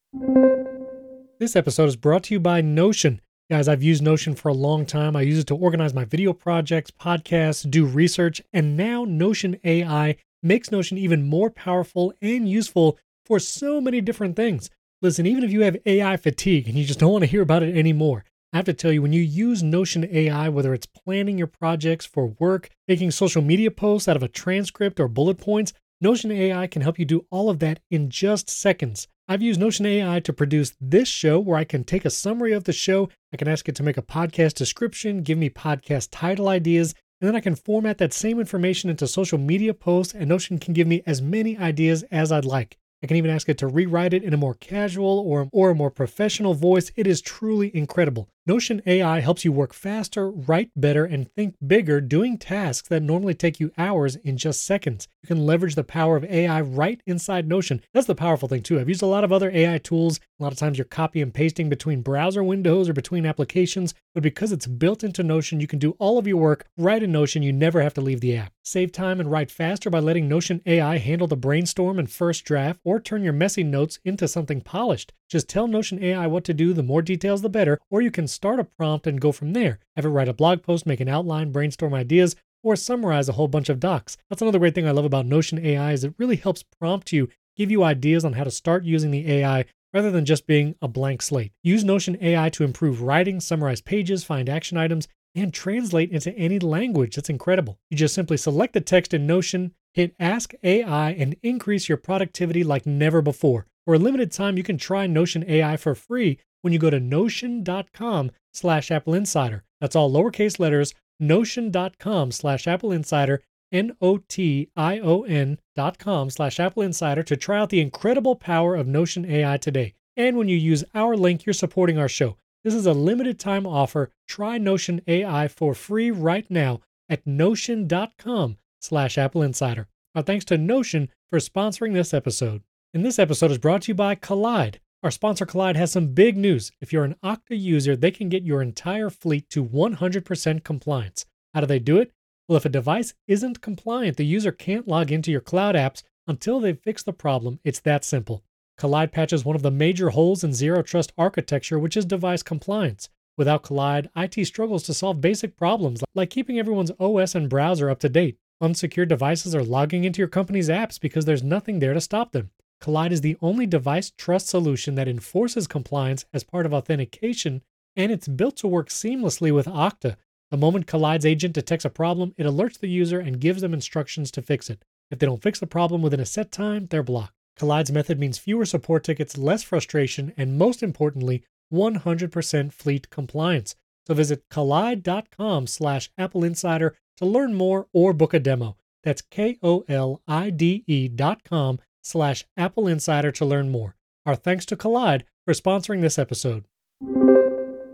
[1.39, 3.21] This episode is brought to you by Notion.
[3.49, 5.15] Guys, I've used Notion for a long time.
[5.15, 10.17] I use it to organize my video projects, podcasts, do research, and now Notion AI
[10.43, 14.71] makes Notion even more powerful and useful for so many different things.
[15.03, 17.63] Listen, even if you have AI fatigue and you just don't want to hear about
[17.63, 21.39] it anymore, I have to tell you, when you use Notion AI, whether it's planning
[21.39, 25.73] your projects for work, making social media posts out of a transcript or bullet points,
[26.03, 29.09] Notion AI can help you do all of that in just seconds.
[29.27, 32.65] I've used Notion AI to produce this show where I can take a summary of
[32.65, 33.09] the show.
[33.33, 37.29] I can ask it to make a podcast description, give me podcast title ideas, and
[37.29, 40.87] then I can format that same information into social media posts, and Notion can give
[40.87, 42.77] me as many ideas as I'd like.
[43.03, 45.75] I can even ask it to rewrite it in a more casual or, or a
[45.75, 46.93] more professional voice.
[46.95, 48.29] It is truly incredible.
[48.45, 53.35] Notion AI helps you work faster, write better, and think bigger, doing tasks that normally
[53.35, 55.07] take you hours in just seconds.
[55.23, 57.81] You can leverage the power of AI right inside Notion.
[57.95, 58.81] That's the powerful thing, too.
[58.81, 60.19] I've used a lot of other AI tools.
[60.41, 64.25] A lot of times you're copy and pasting between browser windows or between applications, but
[64.25, 67.45] because it's built into Notion, you can do all of your work right in Notion.
[67.45, 68.53] You never have to leave the app.
[68.65, 72.81] Save time and write faster by letting Notion AI handle the brainstorm and first draft
[72.83, 75.13] or turn your messy notes into something polished.
[75.33, 78.29] Just tell Notion AI what to do, the more details the better, or you can
[78.29, 79.79] start a prompt and go from there.
[79.97, 83.49] Have it write a blog post, make an outline, brainstorm ideas, or summarize a whole
[83.49, 84.19] bunch of docs.
[84.29, 87.31] That's another great thing I love about Notion AI is it really helps prompt you,
[87.57, 89.65] give you ideas on how to start using the AI
[89.95, 91.53] rather than just being a blank slate.
[91.63, 96.59] Use Notion AI to improve writing, summarize pages, find action items, and translate into any
[96.59, 97.17] language.
[97.17, 97.79] That's incredible.
[97.89, 102.63] You just simply select the text in Notion, hit Ask AI, and increase your productivity
[102.63, 103.67] like never before.
[103.87, 107.01] For a limited time, you can try Notion AI for free when you go to
[107.01, 109.65] notion.com slash Apple Insider.
[109.81, 113.43] That's all lowercase letters, notion.com slash Apple Insider,
[113.73, 119.57] N-O-T-I-O-N dot com slash Apple Insider to try out the incredible power of Notion AI
[119.57, 119.95] today.
[120.17, 122.37] And when you use our link, you're supporting our show.
[122.65, 124.11] This is a limited time offer.
[124.29, 129.89] Try Notion AI for free right now at notion.com slash Apple Insider.
[130.15, 132.63] Our thanks to Notion for sponsoring this episode.
[132.95, 134.77] And this episode is brought to you by Kolide.
[135.03, 136.71] Our sponsor Kolide has some big news.
[136.79, 141.25] If you're an Okta user, they can get your entire fleet to 100% compliance.
[141.55, 142.13] How do they do it?
[142.47, 146.61] Well, if a device isn't compliant, the user can't log into your cloud apps until
[146.61, 147.61] they fix the problem.
[147.65, 148.45] It's that simple.
[148.79, 153.09] Kolide patches one of the major holes in zero trust architecture, which is device compliance.
[153.39, 158.01] Without Kolide, IT struggles to solve basic problems like keeping everyone's OS and browser up
[158.01, 158.37] to date.
[158.61, 162.51] Unsecured devices are logging into your company's apps because there's nothing there to stop them.
[162.83, 167.63] Kolide is the only device trust solution that enforces compliance as part of authentication,
[167.95, 170.17] and it's built to work seamlessly with Okta.
[170.51, 174.33] The moment Kolide's agent detects a problem, it alerts the user and gives them instructions
[174.33, 174.85] to fix it.
[175.13, 177.35] If they don't fix the problem within a set time, they're blocked.
[177.57, 183.77] Kolide's method means fewer support tickets, less frustration, and most importantly, 100% fleet compliance.
[184.09, 188.77] So visit kolide.com slash Apple Insider to learn more or book a demo.
[189.05, 193.97] That's K-O-L-I-D-E dot com slash Apple Insider to learn more.
[194.27, 196.65] Our thanks to Kolide for sponsoring this episode.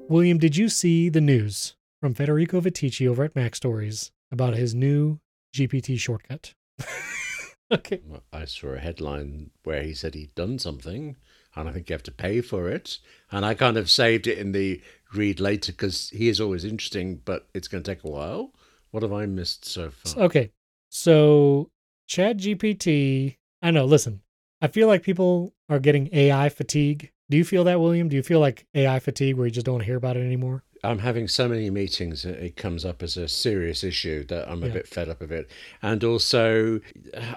[0.09, 4.75] William, did you see the news from Federico Viticci over at Mac Stories about his
[4.75, 5.21] new
[5.55, 6.55] GPT shortcut?
[7.73, 8.01] okay.
[8.33, 11.17] I saw a headline where he said he'd done something,
[11.55, 12.99] and I think you have to pay for it.
[13.31, 14.83] And I kind of saved it in the
[15.15, 18.53] read later because he is always interesting, but it's going to take a while.
[18.91, 20.25] What have I missed so far?
[20.25, 20.53] Okay.
[20.91, 21.71] So,
[22.07, 23.85] Chat GPT I know.
[23.85, 24.23] Listen,
[24.61, 27.13] I feel like people are getting AI fatigue.
[27.31, 28.09] Do you feel that, William?
[28.09, 30.25] Do you feel like AI fatigue where you just don't want to hear about it
[30.25, 30.65] anymore?
[30.85, 34.69] I'm having so many meetings, it comes up as a serious issue that I'm a
[34.69, 34.75] yeah.
[34.75, 35.51] bit fed up of it.
[35.83, 36.81] And also,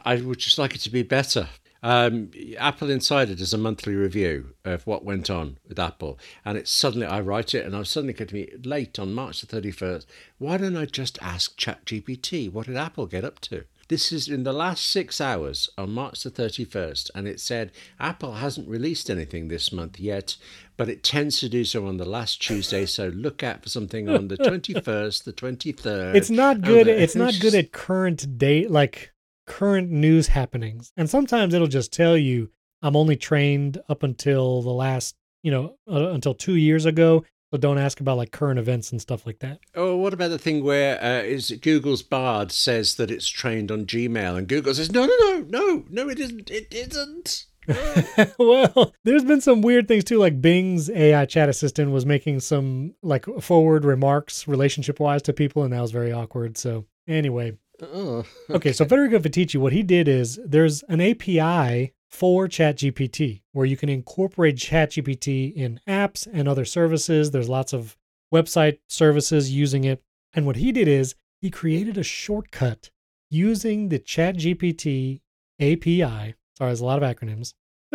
[0.05, 1.49] I would just like it to be better.
[1.83, 2.29] Um,
[2.59, 7.07] Apple Insider does a monthly review of what went on with Apple, and it's suddenly
[7.07, 10.05] I write it, and I'm suddenly get to me late on March the 31st.
[10.37, 13.63] Why don't I just ask ChatGPT what did Apple get up to?
[13.91, 18.35] This is in the last six hours on March the 31st, and it said Apple
[18.35, 20.37] hasn't released anything this month yet,
[20.77, 22.85] but it tends to do so on the last Tuesday.
[22.85, 26.15] So look out for something on the 21st, the 23rd.
[26.15, 26.87] It's not good.
[26.87, 29.11] It's not good at current date, like
[29.45, 30.93] current news happenings.
[30.95, 32.49] And sometimes it'll just tell you,
[32.81, 37.25] I'm only trained up until the last, you know, uh, until two years ago.
[37.51, 39.59] So don't ask about like current events and stuff like that.
[39.75, 43.85] Oh, what about the thing where uh, is Google's Bard says that it's trained on
[43.85, 46.49] Gmail, and Google says no, no, no, no, no, it isn't.
[46.49, 47.45] It isn't.
[48.39, 50.17] well, there's been some weird things too.
[50.17, 55.63] Like Bing's AI chat assistant was making some like forward remarks relationship wise to people,
[55.63, 56.57] and that was very awkward.
[56.57, 58.53] So anyway, oh, okay.
[58.53, 58.71] okay.
[58.71, 63.89] So Federico Viticci, what he did is there's an API for ChatGPT, where you can
[63.89, 67.31] incorporate ChatGPT in apps and other services.
[67.31, 67.97] There's lots of
[68.33, 70.03] website services using it.
[70.33, 72.91] And what he did is he created a shortcut
[73.29, 75.21] using the ChatGPT
[75.59, 76.35] API.
[76.57, 77.53] Sorry, there's a lot of acronyms.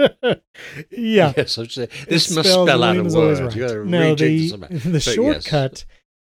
[0.90, 1.33] yeah.
[1.37, 1.55] Yes,
[2.09, 3.40] this must spell out a word.
[3.40, 3.55] right.
[3.55, 5.14] You No, the, the But yes.
[5.14, 5.85] shortcut,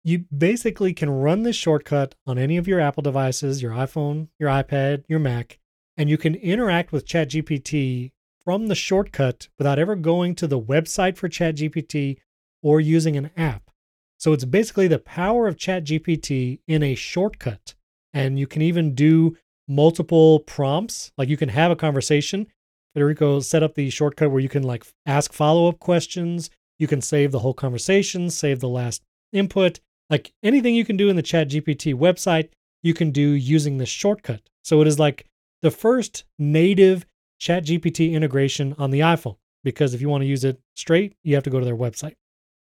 [0.03, 4.49] you basically can run this shortcut on any of your Apple devices, your iPhone, your
[4.49, 5.59] iPad, your Mac,
[5.97, 8.11] and you can interact with ChatGPT
[8.45, 12.17] from the shortcut without ever going to the website for ChatGPT
[12.61, 13.71] or using an app.
[14.17, 17.75] So it's basically the power of ChatGPT in a shortcut.
[18.13, 19.35] And you can even do
[19.67, 21.11] multiple prompts.
[21.17, 22.47] Like you can have a conversation.
[22.93, 26.49] Federico set up the shortcut where you can like ask follow-up questions.
[26.79, 29.79] You can save the whole conversation, save the last input.
[30.09, 32.49] Like anything you can do in the ChatGPT website,
[32.81, 34.41] you can do using this shortcut.
[34.63, 35.25] So it is like
[35.61, 37.05] the first native
[37.39, 41.43] ChatGPT integration on the iPhone because if you want to use it straight, you have
[41.43, 42.15] to go to their website.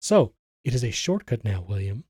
[0.01, 0.33] So
[0.65, 2.05] it is a shortcut now, William,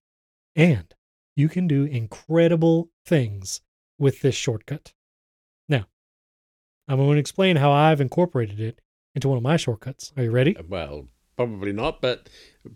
[0.56, 0.94] and
[1.37, 3.61] you can do incredible things
[3.98, 4.92] with this shortcut.
[5.68, 5.87] Now,
[6.88, 8.80] I'm going to explain how I've incorporated it
[9.14, 10.12] into one of my shortcuts.
[10.16, 10.56] Are you ready?
[10.68, 12.28] Well, probably not, but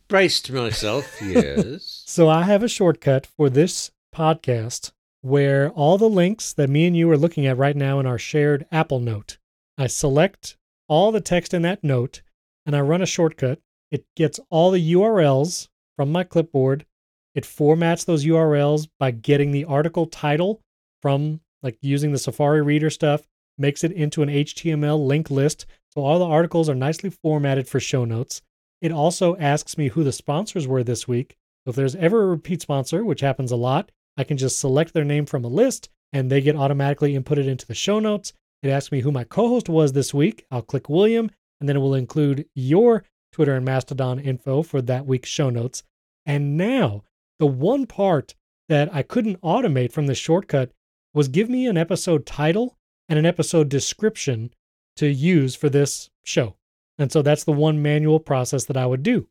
[0.08, 2.02] braced myself, yes.
[2.06, 4.92] So I have a shortcut for this podcast
[5.24, 8.18] where all the links that me and you are looking at right now in our
[8.18, 9.38] shared Apple note,
[9.78, 12.20] I select all the text in that note
[12.66, 13.58] and I run a shortcut.
[13.90, 16.84] It gets all the URLs from my clipboard.
[17.34, 20.60] It formats those URLs by getting the article title
[21.00, 25.64] from like using the Safari Reader stuff, makes it into an HTML link list.
[25.94, 28.42] So all the articles are nicely formatted for show notes.
[28.82, 31.34] It also asks me who the sponsors were this week.
[31.64, 34.92] So if there's ever a repeat sponsor, which happens a lot, I can just select
[34.92, 38.32] their name from a list and they get automatically inputted into the show notes.
[38.62, 40.46] It asks me who my co host was this week.
[40.50, 45.06] I'll click William, and then it will include your Twitter and Mastodon info for that
[45.06, 45.82] week's show notes.
[46.24, 47.02] And now,
[47.38, 48.34] the one part
[48.68, 50.70] that I couldn't automate from the shortcut
[51.12, 52.76] was give me an episode title
[53.08, 54.54] and an episode description
[54.96, 56.54] to use for this show.
[56.96, 59.28] And so that's the one manual process that I would do.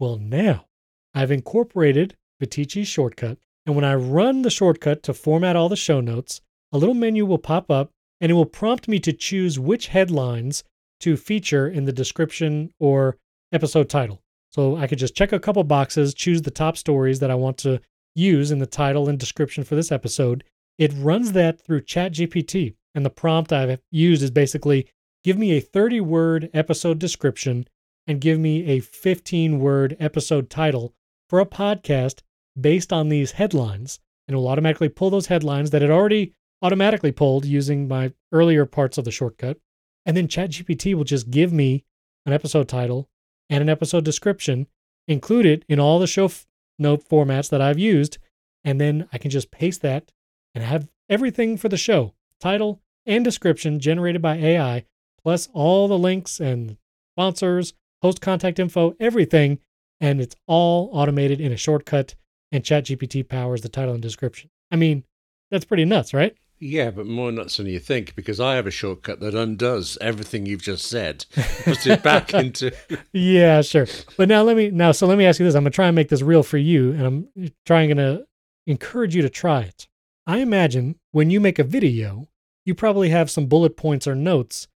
[0.00, 0.66] Well, now
[1.14, 3.38] I've incorporated Viticci shortcut.
[3.66, 6.40] And when I run the shortcut to format all the show notes,
[6.72, 10.64] a little menu will pop up and it will prompt me to choose which headlines
[11.00, 13.16] to feature in the description or
[13.52, 14.22] episode title.
[14.50, 17.58] So I could just check a couple boxes, choose the top stories that I want
[17.58, 17.80] to
[18.14, 20.44] use in the title and description for this episode.
[20.78, 22.74] It runs that through ChatGPT.
[22.94, 24.88] And the prompt I've used is basically
[25.24, 27.66] give me a 30 word episode description
[28.06, 30.94] and give me a 15 word episode title
[31.28, 32.20] for a podcast
[32.60, 33.98] based on these headlines.
[34.26, 38.64] And it will automatically pull those headlines that it already automatically pulled using my earlier
[38.64, 39.58] parts of the shortcut.
[40.06, 41.84] And then ChatGPT will just give me
[42.26, 43.08] an episode title
[43.50, 44.66] and an episode description
[45.06, 46.46] included in all the show f-
[46.78, 48.18] note formats that I've used.
[48.64, 50.10] And then I can just paste that
[50.54, 54.84] and have everything for the show title and description generated by AI,
[55.22, 56.76] plus all the links and
[57.14, 59.58] sponsors, host contact info, everything.
[60.00, 62.14] And it's all automated in a shortcut,
[62.54, 64.48] and ChatGPT powers the title and description.
[64.70, 65.04] I mean,
[65.50, 66.36] that's pretty nuts, right?
[66.60, 70.46] Yeah, but more nuts than you think because I have a shortcut that undoes everything
[70.46, 71.26] you've just said,
[71.64, 72.72] puts it back into.
[73.12, 73.86] yeah, sure.
[74.16, 75.54] But now let me now so let me ask you this.
[75.56, 78.24] I'm gonna try and make this real for you, and I'm trying to
[78.66, 79.88] encourage you to try it.
[80.26, 82.28] I imagine when you make a video,
[82.64, 84.68] you probably have some bullet points or notes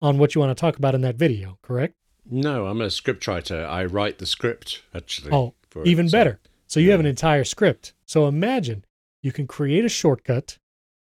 [0.00, 1.94] on what you want to talk about in that video, correct?
[2.30, 3.66] No, I'm a script writer.
[3.66, 5.32] I write the script actually.
[5.32, 6.40] Oh, for it, even so- better.
[6.66, 7.94] So you have an entire script.
[8.06, 8.84] So imagine
[9.22, 10.58] you can create a shortcut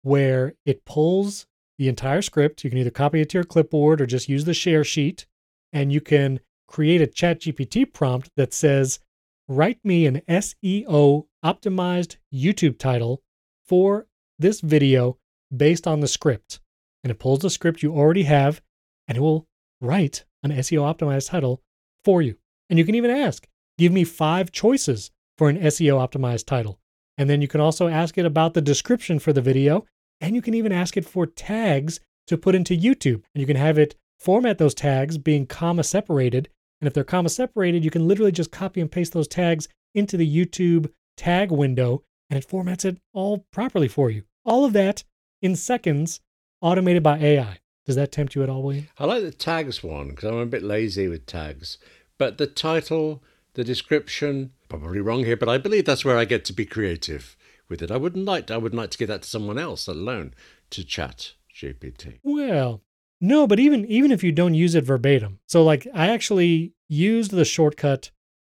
[0.02, 2.63] where it pulls the entire script.
[2.63, 5.26] You can either copy it to your clipboard or just use the share sheet.
[5.72, 9.00] And you can create a ChatGPT prompt that says,
[9.48, 13.22] write me an SEO optimized YouTube title
[13.66, 15.18] for this video
[15.56, 16.60] based on the script.
[17.04, 18.62] And it pulls the script you already have
[19.08, 19.48] and it will
[19.82, 21.62] write an SEO optimized title
[22.04, 22.36] for you.
[22.70, 26.80] And you can even ask, give me five choices for an SEO optimized title.
[27.17, 29.86] And then you can also ask it about the description for the video.
[30.21, 33.23] And you can even ask it for tags to put into YouTube.
[33.34, 36.50] And you can have it format those tags being comma separated.
[36.81, 40.17] And if they're comma separated, you can literally just copy and paste those tags into
[40.17, 44.23] the YouTube tag window and it formats it all properly for you.
[44.46, 45.04] All of that
[45.42, 46.19] in seconds,
[46.62, 47.60] automated by AI.
[47.86, 48.88] Does that tempt you at all, William?
[48.98, 51.77] I like the tags one because I'm a bit lazy with tags.
[52.17, 53.21] But the title,
[53.54, 57.36] the description, probably wrong here, but I believe that's where I get to be creative
[57.69, 57.92] with it.
[57.92, 60.34] I wouldn't like I wouldn't like to give that to someone else alone
[60.71, 62.19] to chat GPT.
[62.24, 62.82] Well,
[63.21, 65.40] no, but even even if you don't use it verbatim.
[65.48, 68.12] So like I actually used the shortcut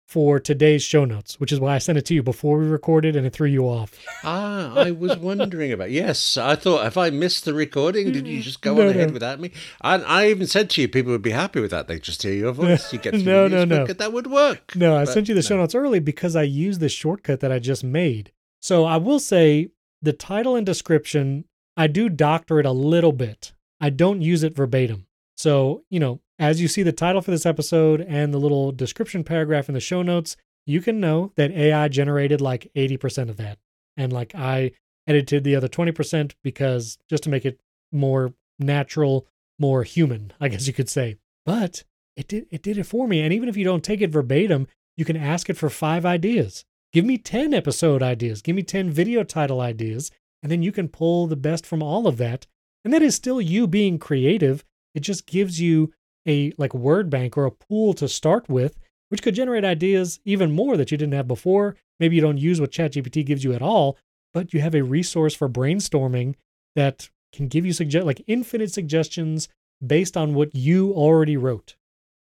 [0.09, 3.15] for today's show notes, which is why I sent it to you before we recorded
[3.15, 3.93] and it threw you off.
[4.23, 5.91] Ah, I was wondering about.
[5.91, 9.09] Yes, I thought if I missed the recording, did you just go No, on ahead
[9.09, 9.13] no.
[9.13, 9.51] without me?
[9.81, 11.87] And I even said to you, people would be happy with that.
[11.87, 12.91] They just hear your voice.
[12.91, 13.85] You get through No, no, no.
[13.85, 14.75] That would work.
[14.75, 17.51] No, I But sent you the show notes early because I used the shortcut that
[17.51, 18.31] I just made.
[18.59, 19.69] So I will say
[20.01, 21.45] the title and description,
[21.77, 23.53] I do doctor it a little bit.
[23.79, 25.05] I don't use it verbatim.
[25.37, 29.23] So, you know, as you see the title for this episode and the little description
[29.23, 33.59] paragraph in the show notes, you can know that AI generated like 80% of that.
[33.97, 34.71] And like I
[35.05, 37.59] edited the other 20% because just to make it
[37.91, 39.27] more natural,
[39.59, 41.17] more human, I guess you could say.
[41.45, 41.83] But
[42.15, 43.21] it did it did it for me.
[43.21, 46.65] And even if you don't take it verbatim, you can ask it for five ideas.
[46.91, 48.41] Give me 10 episode ideas.
[48.41, 50.11] Give me 10 video title ideas.
[50.41, 52.47] And then you can pull the best from all of that.
[52.83, 54.63] And that is still you being creative.
[54.95, 55.93] It just gives you
[56.27, 58.77] a like word bank or a pool to start with,
[59.09, 61.75] which could generate ideas even more that you didn't have before.
[61.99, 63.97] Maybe you don't use what ChatGPT gives you at all,
[64.33, 66.35] but you have a resource for brainstorming
[66.75, 69.49] that can give you suggest like infinite suggestions
[69.85, 71.75] based on what you already wrote.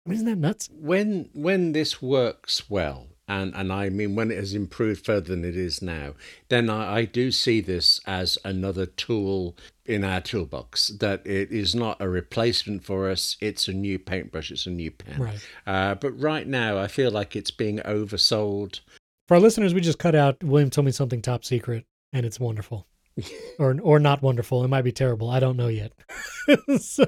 [0.05, 0.69] I mean, isn't that nuts?
[0.73, 5.45] when when this works well and and i mean when it has improved further than
[5.45, 6.13] it is now
[6.49, 9.55] then i, I do see this as another tool
[9.85, 14.49] in our toolbox that it is not a replacement for us it's a new paintbrush
[14.51, 15.47] it's a new pen Right.
[15.67, 18.79] uh, but right now i feel like it's being oversold
[19.27, 22.39] For our listeners, we just cut out William told me something top secret, and it's
[22.39, 22.87] wonderful.
[23.59, 24.63] or or not wonderful.
[24.63, 25.29] It might be terrible.
[25.29, 25.91] I don't know yet.
[26.79, 27.05] so,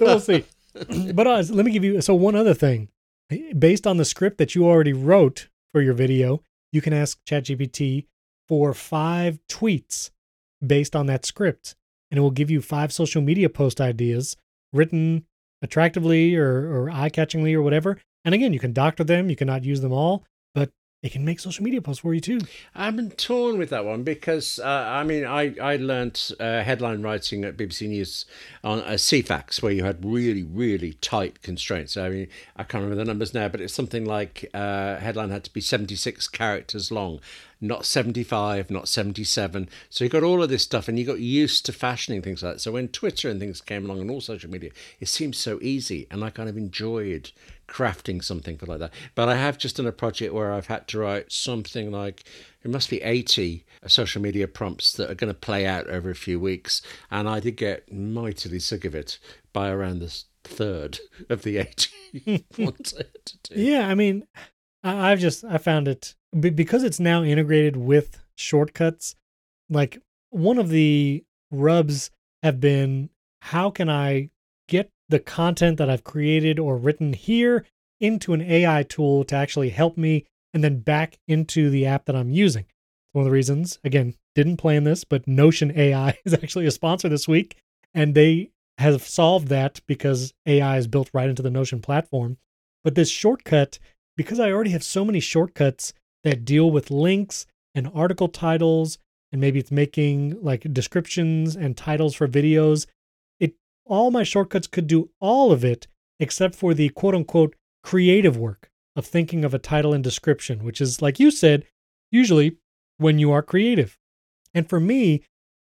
[0.00, 0.44] we'll see.
[1.14, 2.88] but uh, let me give you so one other thing.
[3.58, 6.42] Based on the script that you already wrote for your video,
[6.72, 8.06] you can ask ChatGPT
[8.48, 10.10] for five tweets
[10.64, 11.74] based on that script,
[12.10, 14.36] and it will give you five social media post ideas
[14.72, 15.24] written
[15.62, 17.98] attractively or, or eye-catchingly or whatever.
[18.24, 19.30] And again, you can doctor them.
[19.30, 20.24] You cannot use them all,
[21.02, 22.40] it can make social media posts for you too.
[22.74, 27.00] I'm been torn with that one because uh, I mean I I learnt uh, headline
[27.00, 28.26] writing at BBC News
[28.62, 31.96] on a Ceefax where you had really really tight constraints.
[31.96, 35.44] I mean I can't remember the numbers now, but it's something like uh, headline had
[35.44, 37.20] to be 76 characters long,
[37.62, 39.70] not 75, not 77.
[39.88, 42.54] So you got all of this stuff, and you got used to fashioning things like
[42.54, 42.60] that.
[42.60, 46.06] So when Twitter and things came along and all social media, it seemed so easy,
[46.10, 47.30] and I kind of enjoyed
[47.70, 48.92] crafting something for like that.
[49.14, 52.24] But I have just done a project where I've had to write something like
[52.62, 56.14] it must be 80 social media prompts that are going to play out over a
[56.14, 56.82] few weeks.
[57.10, 59.18] And I did get mightily sick of it
[59.52, 60.98] by around the third
[61.30, 62.92] of the 80 ones
[63.24, 63.60] to do.
[63.60, 64.24] Yeah, I mean,
[64.82, 69.14] I've just I found it because it's now integrated with shortcuts.
[69.68, 69.98] Like
[70.30, 72.10] one of the rubs
[72.42, 73.10] have been
[73.42, 74.30] how can I
[74.68, 77.66] get the content that I've created or written here
[78.00, 82.16] into an AI tool to actually help me and then back into the app that
[82.16, 82.64] I'm using.
[83.12, 87.08] One of the reasons, again, didn't plan this, but Notion AI is actually a sponsor
[87.08, 87.56] this week,
[87.92, 92.38] and they have solved that because AI is built right into the Notion platform.
[92.82, 93.78] But this shortcut,
[94.16, 95.92] because I already have so many shortcuts
[96.24, 98.98] that deal with links and article titles,
[99.32, 102.86] and maybe it's making like descriptions and titles for videos,
[103.90, 105.86] all my shortcuts could do all of it
[106.18, 110.80] except for the quote unquote creative work of thinking of a title and description, which
[110.80, 111.64] is like you said,
[112.10, 112.56] usually
[112.98, 113.98] when you are creative.
[114.54, 115.22] And for me,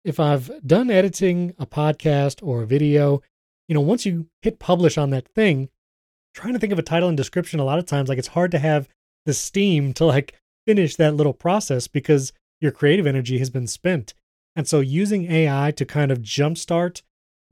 [0.04, 3.22] if I've done editing a podcast or a video,
[3.68, 5.68] you know, once you hit publish on that thing,
[6.34, 8.50] trying to think of a title and description a lot of times like it's hard
[8.50, 8.88] to have
[9.24, 10.34] the steam to like
[10.66, 14.14] finish that little process because your creative energy has been spent.
[14.54, 17.02] And so using AI to kind of jumpstart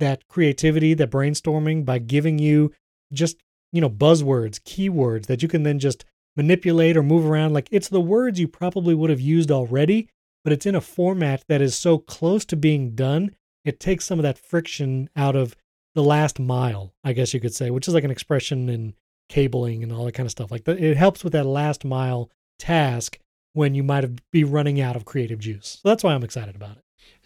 [0.02, 2.72] that creativity, that brainstorming by giving you
[3.12, 3.36] just,
[3.70, 6.04] you know, buzzwords, keywords that you can then just
[6.36, 10.08] manipulate or move around like it's the words you probably would have used already,
[10.42, 14.18] but it's in a format that is so close to being done, it takes some
[14.18, 15.54] of that friction out of
[15.94, 18.94] the last mile, I guess you could say, which is like an expression in
[19.28, 20.50] cabling and all that kind of stuff.
[20.50, 22.28] Like the, it helps with that last mile
[22.58, 23.20] task
[23.52, 25.78] when you might have be running out of creative juice.
[25.80, 26.81] So that's why I'm excited about it.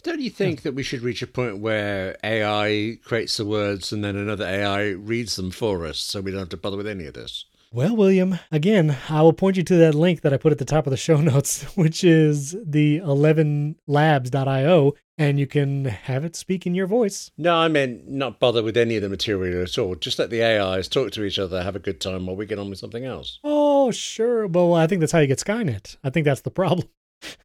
[0.07, 4.05] Don't you think that we should reach a point where AI creates the words and
[4.05, 7.07] then another AI reads them for us so we don't have to bother with any
[7.07, 7.47] of this?
[7.73, 10.65] Well, William, again, I will point you to that link that I put at the
[10.65, 16.69] top of the show notes, which is the elevenlabs.io, and you can have it speak
[16.69, 17.33] in your voice.
[17.37, 19.97] No, I meant not bother with any of the material at all.
[19.97, 22.61] Just let the AIs talk to each other, have a good time while we get
[22.61, 23.41] on with something else.
[23.43, 24.47] Oh, sure.
[24.47, 25.97] Well, I think that's how you get Skynet.
[26.05, 26.89] I think that's the problem.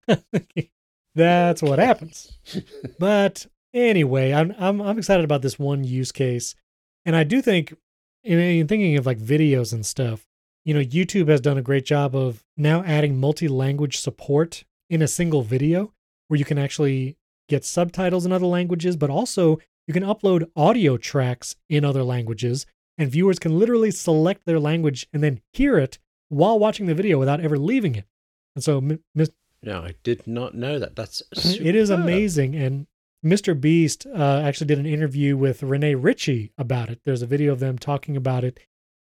[1.16, 2.38] that's what happens.
[2.99, 6.55] But anyway, I'm, I'm I'm excited about this one use case,
[7.05, 7.74] and I do think,
[8.24, 10.26] in, in thinking of like videos and stuff,
[10.66, 15.01] you know, YouTube has done a great job of now adding multi language support in
[15.01, 15.93] a single video
[16.28, 17.18] where you can actually
[17.49, 22.66] get subtitles in other languages, but also you can upload audio tracks in other languages,
[22.97, 25.97] and viewers can literally select their language and then hear it
[26.30, 28.05] while watching the video without ever leaving it.
[28.55, 28.99] And so, m-
[29.64, 30.95] No, I did not know that.
[30.95, 32.55] That's it is amazing.
[32.55, 32.88] And
[33.24, 33.59] Mr.
[33.59, 37.01] Beast uh, actually did an interview with Rene Ritchie about it.
[37.05, 38.59] There's a video of them talking about it.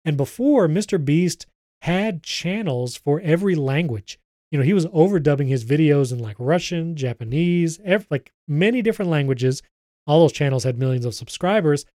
[0.04, 1.02] And before, Mr.
[1.02, 1.46] Beast
[1.82, 4.18] had channels for every language.
[4.50, 9.10] You know, he was overdubbing his videos in like Russian, Japanese, ev- like many different
[9.10, 9.62] languages.
[10.06, 11.86] All those channels had millions of subscribers.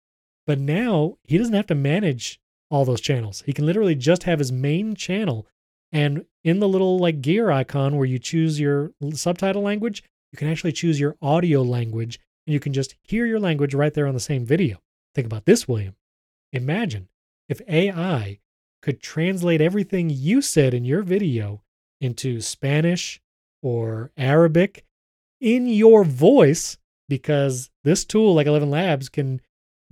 [0.47, 2.41] But now he doesn't have to manage
[2.71, 3.43] all those channels.
[3.45, 5.47] He can literally just have his main channel.
[5.93, 10.49] And in the little like gear icon where you choose your subtitle language, you can
[10.49, 14.15] actually choose your audio language and you can just hear your language right there on
[14.15, 14.79] the same video.
[15.15, 15.97] Think about this, William.
[16.53, 17.09] Imagine
[17.49, 18.39] if AI
[18.83, 21.63] could translate everything you said in your video
[22.01, 23.21] into Spanish
[23.63, 24.85] or Arabic
[25.41, 26.79] in your voice,
[27.09, 29.41] because this tool, like Eleven Labs, can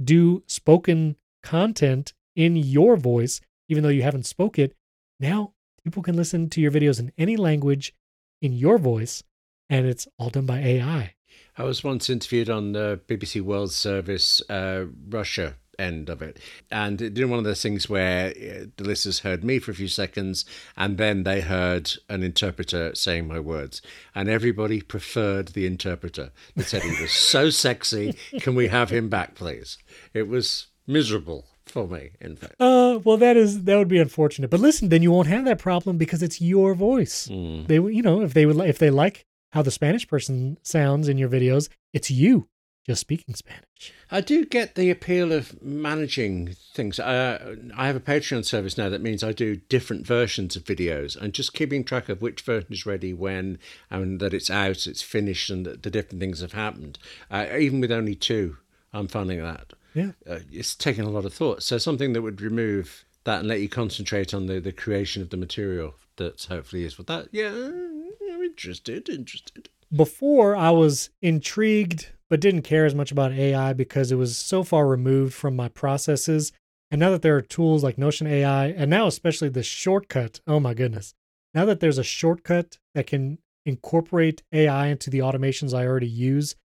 [0.03, 4.75] do spoken content in your voice, even though you haven't spoke it.
[5.19, 5.54] Now
[5.85, 7.95] people can listen to your videos in any language
[8.41, 9.23] in your voice,
[9.69, 11.15] and it's all done by AI.
[11.57, 16.39] I was once interviewed on the BBC World Service uh, Russia end of it,
[16.71, 19.75] and it did one of those things where uh, the listeners heard me for a
[19.75, 20.45] few seconds,
[20.77, 23.83] and then they heard an interpreter saying my words,
[24.15, 26.31] and everybody preferred the interpreter.
[26.57, 28.17] They said he was so sexy.
[28.41, 29.79] Can we have him back, please?
[30.13, 32.55] It was miserable for me, in fact.
[32.61, 34.49] Uh, well, that is that would be unfortunate.
[34.49, 37.29] But listen, then you won't have that problem because it's your voice.
[37.29, 37.67] Mm.
[37.67, 41.19] They, you know, if they would, if they like how the Spanish person sounds in
[41.19, 42.49] your videos, it's you
[42.87, 43.93] just speaking Spanish.
[44.11, 47.01] I do get the appeal of managing things.
[47.01, 51.17] Uh, I have a Patreon service now that means I do different versions of videos
[51.17, 53.59] and just keeping track of which version is ready when
[53.91, 56.99] and that it's out, it's finished, and that the different things have happened.
[57.31, 58.59] Uh, even with only two,
[58.93, 59.73] I'm finding that.
[59.95, 60.13] Yeah.
[60.29, 61.63] Uh, it's taking a lot of thought.
[61.63, 65.31] So something that would remove that and let you concentrate on the, the creation of
[65.31, 67.29] the material that hopefully is what that.
[67.33, 69.69] Yeah, I'm interested, interested.
[69.93, 74.65] Before I was intrigued but didn't care as much about AI because it was so
[74.65, 76.53] far removed from my processes.
[76.91, 80.61] And now that there are tools like Notion AI, and now especially the shortcut, oh
[80.61, 81.15] my goodness.
[81.55, 86.57] Now that there's a shortcut that can incorporate AI into the automations I already use,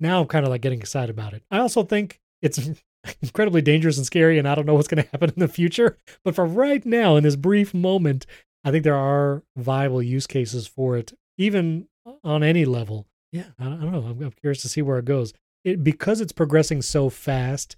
[0.00, 1.42] now I'm kind of like getting excited about it.
[1.50, 2.70] I also think it's
[3.22, 5.96] incredibly dangerous and scary, and I don't know what's going to happen in the future.
[6.24, 8.26] But for right now, in this brief moment,
[8.64, 11.88] I think there are viable use cases for it, even
[12.24, 13.06] on any level.
[13.32, 14.02] Yeah, I don't, know.
[14.02, 15.32] I'm, I'm curious to see where it goes.
[15.64, 17.76] It because it's progressing so fast.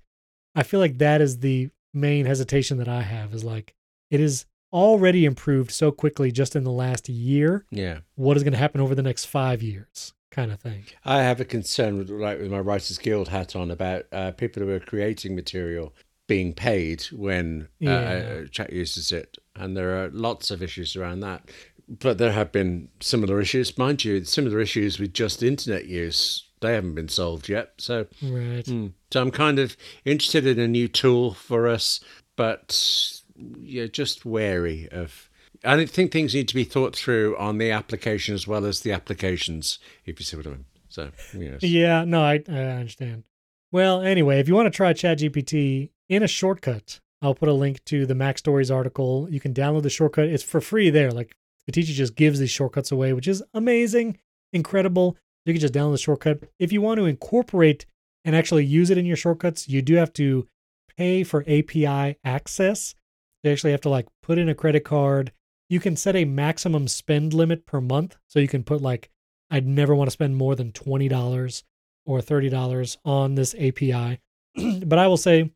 [0.55, 3.35] I feel like that is the main hesitation that I have.
[3.35, 3.75] Is like
[4.11, 7.65] it is already improved so quickly just in the last year.
[7.71, 8.01] Yeah.
[8.15, 10.15] What is going to happen over the next five years?
[10.31, 10.85] Kind of thing.
[11.05, 14.63] I have a concern with like with my Writers Guild hat on about uh, people
[14.63, 15.93] who are creating material
[16.29, 18.39] being paid when uh, Yeah.
[18.45, 21.51] uh, chat uses it, and there are lots of issues around that.
[21.89, 26.47] But there have been similar issues, mind you, similar issues with just internet use.
[26.61, 27.73] They haven't been solved yet.
[27.79, 28.65] So, Right.
[28.65, 28.89] hmm.
[29.13, 31.99] so I'm kind of interested in a new tool for us,
[32.37, 33.21] but
[33.61, 35.29] yeah, just wary of.
[35.65, 38.93] I think things need to be thought through on the application as well as the
[38.93, 40.65] applications, if you see what I mean.
[40.89, 41.63] So, yes.
[41.63, 43.25] Yeah, no, I, I understand.
[43.73, 47.85] Well, anyway, if you want to try ChatGPT in a shortcut, I'll put a link
[47.85, 49.29] to the MacStories article.
[49.31, 50.27] You can download the shortcut.
[50.27, 51.13] It's for free there.
[51.13, 51.37] Like
[51.71, 54.19] Viticci just gives these shortcuts away, which is amazing,
[54.53, 55.17] incredible.
[55.45, 56.45] You can just download the shortcut.
[56.59, 57.87] If you want to incorporate
[58.25, 60.49] and actually use it in your shortcuts, you do have to
[60.97, 62.95] pay for API access.
[63.43, 65.33] You actually have to like put in a credit card.
[65.71, 68.19] You can set a maximum spend limit per month.
[68.27, 69.09] So you can put like,
[69.51, 71.63] I'd never want to spend more than $20
[72.05, 74.21] or $30 on this API.
[74.85, 75.51] but I will say,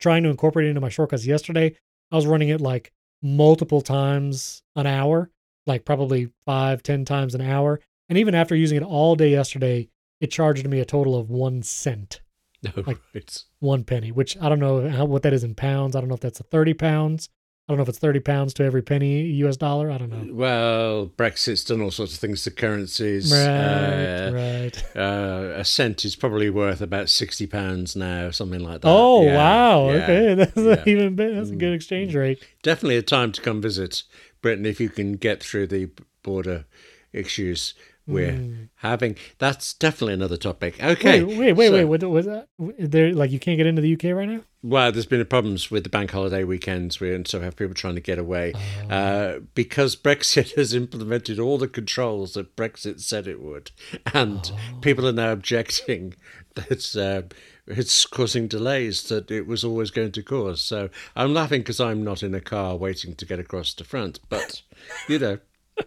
[0.00, 1.76] trying to incorporate it into my shortcuts yesterday,
[2.10, 2.92] I was running it like
[3.22, 5.30] multiple times an hour,
[5.66, 7.80] like probably five, ten times an hour.
[8.08, 9.88] And even after using it all day yesterday,
[10.20, 12.20] it charged me a total of one cent,
[12.62, 13.44] No, Like- right.
[13.60, 15.94] one penny, which I don't know how, what that is in pounds.
[15.94, 17.28] I don't know if that's a 30 pounds.
[17.68, 19.90] I don't know if it's 30 pounds to every penny US dollar.
[19.90, 20.32] I don't know.
[20.34, 23.30] Well, Brexit's done all sorts of things to currencies.
[23.30, 24.84] Right, Uh, right.
[24.96, 28.88] uh, a cent is probably worth about sixty pounds now, something like that.
[28.88, 29.90] Oh Yeah, wow!
[29.90, 30.82] yeah, Okay, that's yeah.
[30.86, 31.34] even better.
[31.34, 32.42] That's a good exchange rate.
[32.62, 34.02] Definitely a time to come visit
[34.40, 35.90] Britain if you can get through the
[36.22, 36.64] border
[37.12, 37.74] issues
[38.08, 38.68] we're Mm.
[38.76, 39.14] having.
[39.38, 40.82] That's definitely another topic.
[40.82, 41.22] Okay.
[41.22, 41.84] Wait, wait, wait, so- wait.
[41.84, 42.48] What was that?
[42.78, 44.40] There, like, you can't get into the UK right now.
[44.62, 47.94] Well, there's been problems with the bank holiday weekends, we and so have people trying
[47.94, 48.54] to get away
[48.90, 48.92] Oh.
[48.92, 53.70] uh, because Brexit has implemented all the controls that Brexit said it would,
[54.12, 54.78] and Oh.
[54.80, 56.14] people are now objecting
[56.56, 57.22] that uh,
[57.68, 60.60] it's causing delays that it was always going to cause.
[60.60, 64.18] So I'm laughing because I'm not in a car waiting to get across to France,
[64.28, 64.62] but
[65.08, 65.38] you know,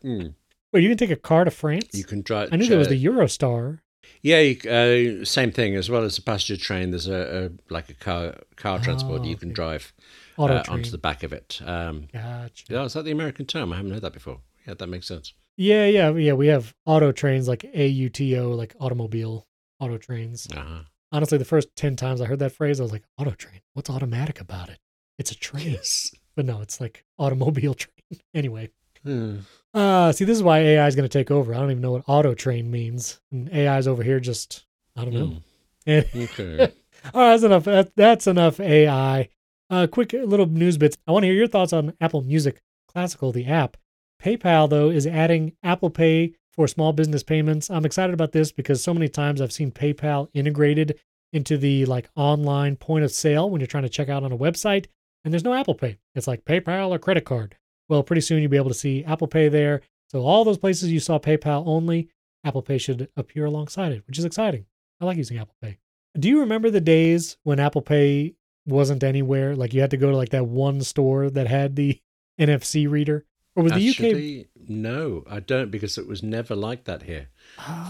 [0.02, 0.34] mm,
[0.72, 1.90] Wait, you can take a car to France.
[1.94, 2.50] you can drive.
[2.52, 3.80] I knew there was the Eurostar.
[4.24, 5.76] Yeah, you, uh, same thing.
[5.76, 9.26] As well as the passenger train, there's a, a like a car car transport Oh,
[9.26, 9.56] you can okay.
[9.56, 9.94] drive
[10.38, 11.60] uh, onto the back of it.
[11.66, 12.66] Um, Gotcha.
[12.70, 13.74] yeah, is that the American term?
[13.74, 14.42] I haven't heard that before.
[14.68, 15.34] Yeah, that makes sense.
[15.58, 16.34] Yeah, yeah, yeah.
[16.34, 19.48] We have auto trains like AUTO, like automobile
[19.80, 20.48] auto trains.
[20.56, 20.84] Uh-huh.
[21.12, 23.60] Honestly, the first 10 times I heard that phrase, I was like, auto train.
[23.74, 24.80] What's automatic about it?
[25.20, 25.78] It's a train.
[26.36, 28.22] But no, it's like automobile train.
[28.34, 28.70] anyway.
[29.04, 29.38] Hmm.
[29.74, 31.54] Uh, see, this is why AI is going to take over.
[31.56, 33.20] I don't even know what auto train means.
[33.32, 35.38] And AI's over here just, I don't know.
[35.88, 36.60] And- Okay.
[36.60, 37.64] All right, that's enough.
[37.64, 39.30] That, that's enough AI.
[39.70, 40.98] Uh, quick little news bits.
[41.08, 43.78] I want to hear your thoughts on Apple Music Classical, the app.
[44.22, 47.70] PayPal, though, is adding Apple Pay for small business payments.
[47.72, 51.00] I'm excited about this because so many times I've seen PayPal integrated
[51.34, 54.38] into the like online point of sale when you're trying to check out on a
[54.38, 54.86] website,
[55.24, 55.98] and there's no Apple Pay.
[56.14, 57.56] It's like PayPal or credit card.
[57.92, 59.82] Well, pretty soon you'll be able to see Apple Pay there.
[60.08, 62.08] So all those places you saw PayPal only,
[62.46, 64.66] Apple Pay should appear alongside it, which is exciting.
[65.02, 65.78] I like using Apple Pay.
[66.18, 68.36] Do you remember the days when Apple Pay
[68.66, 69.58] wasn't anywhere?
[69.58, 72.00] Like you had to go to like that one store that had the
[72.40, 73.26] NFC reader?
[73.58, 77.28] Or was the UK Actually, no, I don't because it was never like that here.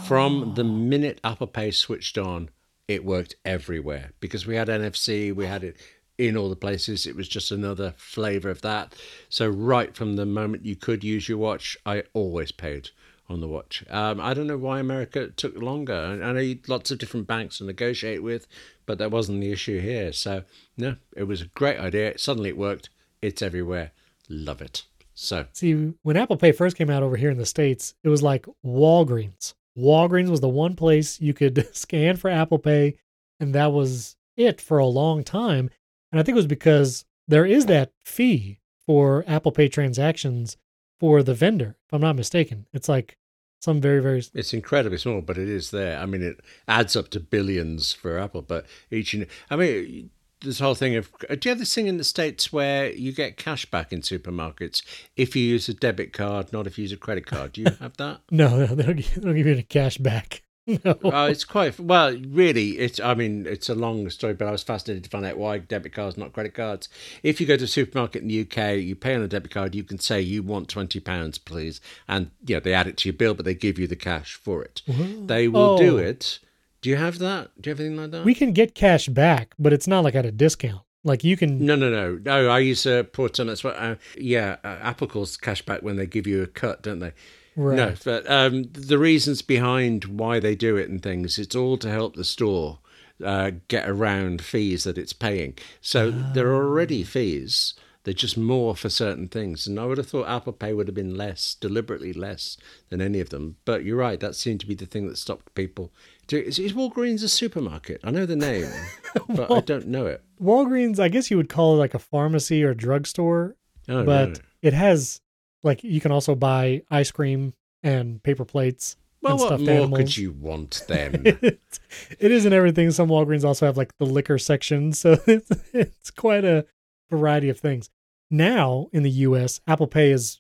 [0.08, 0.54] From ah.
[0.56, 2.50] the minute Apple Pay switched on,
[2.88, 5.78] it worked everywhere because we had NFC, we had it
[6.22, 7.08] in all the places.
[7.08, 8.94] It was just another flavor of that.
[9.28, 12.90] So right from the moment you could use your watch, I always paid
[13.28, 13.84] on the watch.
[13.90, 15.96] Um, I don't know why America took longer.
[15.96, 18.46] I I know lots of different banks to negotiate with,
[18.86, 20.14] but that wasn't the issue here.
[20.14, 20.44] So
[20.78, 22.18] no, it was a great idea.
[22.20, 22.90] Suddenly it worked.
[23.22, 23.92] It's everywhere.
[24.30, 24.84] Love it.
[25.16, 28.22] So See, when Apple Pay first came out over here in the States, it was
[28.22, 29.56] like Walgreens.
[29.76, 32.98] Walgreens was the one place you could scan for Apple Pay,
[33.40, 35.70] and that was it for a long time.
[36.12, 40.58] And I think it was because there is that fee for Apple Pay transactions
[41.00, 42.68] for the vendor, if I'm not mistaken.
[42.74, 43.18] It's like
[43.62, 46.00] some very, very It's incredibly small, but it is there.
[46.00, 50.10] I mean, it adds up to billions for Apple, but each, and I mean,
[50.42, 53.14] this whole thing of uh, do you have this thing in the states where you
[53.14, 54.82] get cash back in supermarkets
[55.16, 57.54] if you use a debit card, not if you use a credit card?
[57.54, 58.22] Do you have that?
[58.32, 60.44] no, no, they don't they don't give you any cash back.
[60.86, 60.92] No.
[61.04, 62.78] uh, it's quite well, really.
[62.78, 65.58] It's I mean, it's a long story, but I was fascinated to find out why
[65.58, 66.88] debit cards, not credit cards.
[67.24, 69.74] If you go to a supermarket in the UK, you pay on a debit card,
[69.76, 73.14] you can say you want twenty pounds, please, and yeah, they add it to your
[73.18, 74.82] bill, but they give you the cash for it.
[74.88, 76.02] They will do Oh.
[76.02, 76.40] it.
[76.82, 77.52] Do you have that?
[77.60, 78.26] Do you have anything like that?
[78.26, 80.82] we can get cash back, but it's not like at a discount.
[81.04, 82.50] Like you can No, no, no, no.
[82.50, 83.48] I use a put on.
[83.48, 83.76] That's what.
[83.76, 87.14] Uh, yeah, uh, Apple calls cashback when they give you a cut, don't they?
[87.56, 87.76] Right.
[87.76, 91.90] No, but um, the reasons behind why they do it and things, it's all to
[91.90, 92.80] help the store
[93.24, 95.58] uh, get around fees that it's paying.
[95.82, 97.74] So there are already fees.
[98.04, 99.68] They're just more for certain things.
[99.68, 102.58] And I would have thought Apple Pay would have been less, deliberately less
[102.90, 103.58] than any of them.
[103.64, 105.94] But you're right, that seemed to be the thing that stopped people.
[106.32, 108.02] Is, is Walgreens a supermarket?
[108.04, 108.72] I know the name,
[109.30, 110.24] but I don't know it.
[110.42, 113.56] Walgreens, I guess you would call it like a pharmacy or drugstore,
[113.88, 114.40] Oh, but right.
[114.64, 115.22] it has
[115.64, 117.54] like you can also buy ice cream
[117.84, 119.98] and paper plates Well, and what more animals.
[119.98, 121.22] could you want then?
[121.26, 122.92] it isn't everything.
[122.92, 126.66] Some Walgreens also have like the liquor section, so it's, it's quite a
[127.10, 127.90] variety of things.
[128.30, 130.40] Now in the U.S., Apple Pay is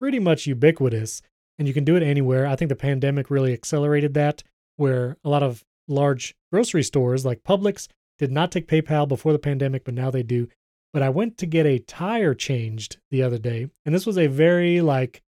[0.00, 1.22] pretty much ubiquitous,
[1.58, 2.46] and you can do it anywhere.
[2.46, 4.42] I think the pandemic really accelerated that,
[4.76, 7.88] where a lot of large grocery stores like Publix
[8.18, 10.48] did not take PayPal before the pandemic, but now they do.
[10.94, 14.28] But I went to get a tire changed the other day, and this was a
[14.28, 15.22] very like,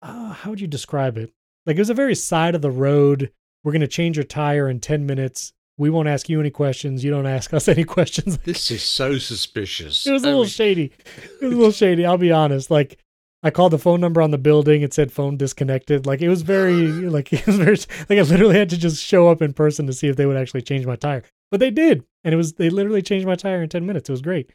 [0.00, 1.30] uh, how would you describe it?
[1.66, 3.30] Like it was a very side of the road.
[3.62, 5.52] We're going to change your tire in 10 minutes.
[5.76, 7.04] We won't ask you any questions.
[7.04, 8.38] You don't ask us any questions.
[8.38, 10.06] this is so suspicious.
[10.06, 10.92] It was a little mean- shady.
[11.40, 12.06] It was a little shady.
[12.06, 12.70] I'll be honest.
[12.70, 12.98] Like
[13.42, 14.80] I called the phone number on the building.
[14.80, 16.06] It said phone disconnected.
[16.06, 17.76] Like it was very like it was very
[18.08, 20.38] like I literally had to just show up in person to see if they would
[20.38, 21.24] actually change my tire.
[21.50, 24.08] But they did, and it was they literally changed my tire in ten minutes.
[24.08, 24.54] It was great.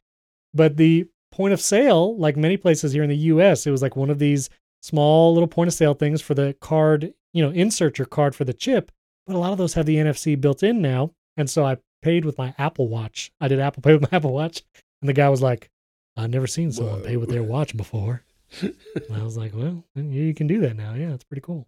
[0.55, 3.95] But the point of sale, like many places here in the U.S., it was like
[3.95, 4.49] one of these
[4.81, 7.13] small little point of sale things for the card.
[7.33, 8.91] You know, insert your card for the chip.
[9.27, 12.23] But a lot of those have the NFC built in now, and so I paid
[12.23, 13.31] with my Apple Watch.
[13.41, 14.63] I did Apple Pay with my Apple Watch,
[15.01, 15.69] and the guy was like,
[16.15, 18.23] "I've never seen someone pay with their watch before."
[18.61, 18.73] and
[19.13, 20.93] I was like, "Well, you can do that now.
[20.93, 21.67] Yeah, it's pretty cool."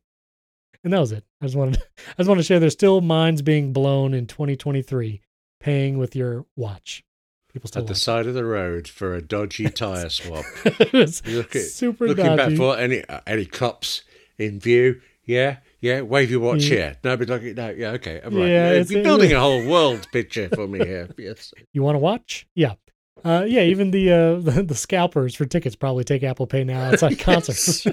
[0.83, 1.25] And that was it.
[1.41, 5.21] I just wanted I just wanted to share there's still minds being blown in 2023
[5.59, 7.03] paying with your watch.
[7.57, 10.45] People still At the like side of the road for a dodgy tire swap.
[10.93, 12.37] Look at super looking dodgy.
[12.37, 14.03] back for any uh, any cops
[14.37, 15.01] in view.
[15.25, 16.01] Yeah, yeah.
[16.01, 16.75] Wave your watch Yeah.
[16.75, 16.97] here.
[17.03, 17.69] No, but like no.
[17.71, 18.21] Yeah, okay.
[18.21, 18.47] All right.
[18.47, 21.09] Yeah, You're building a whole world picture for me here.
[21.17, 21.51] Yes.
[21.73, 22.45] You want to watch?
[22.53, 22.73] Yeah.
[23.25, 26.91] Uh, yeah, even the, uh, the the scalpers for tickets probably take Apple Pay now
[26.91, 27.87] outside concerts.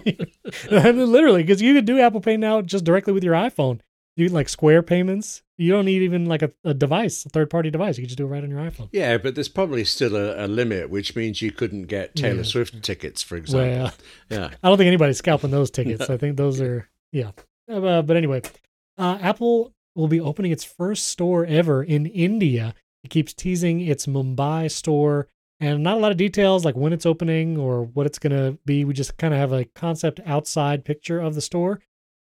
[0.70, 3.80] Literally, because you can do Apple Pay now just directly with your iPhone.
[4.16, 5.42] You like Square payments.
[5.56, 7.96] You don't need even like a, a device, a third party device.
[7.96, 8.88] You can just do it right on your iPhone.
[8.92, 12.42] Yeah, but there's probably still a, a limit, which means you couldn't get Taylor Yeah.
[12.42, 13.84] Swift tickets, for example.
[13.84, 13.92] Well,
[14.30, 14.50] yeah.
[14.62, 16.08] I don't think anybody's scalping those tickets.
[16.10, 17.30] I think those are yeah.
[17.70, 18.42] Uh, but anyway,
[18.98, 22.74] uh, Apple will be opening its first store ever in India.
[23.04, 25.28] It keeps teasing its Mumbai store,
[25.60, 28.84] and not a lot of details like when it's opening or what it's gonna be.
[28.84, 31.80] We just kind of have a concept outside picture of the store,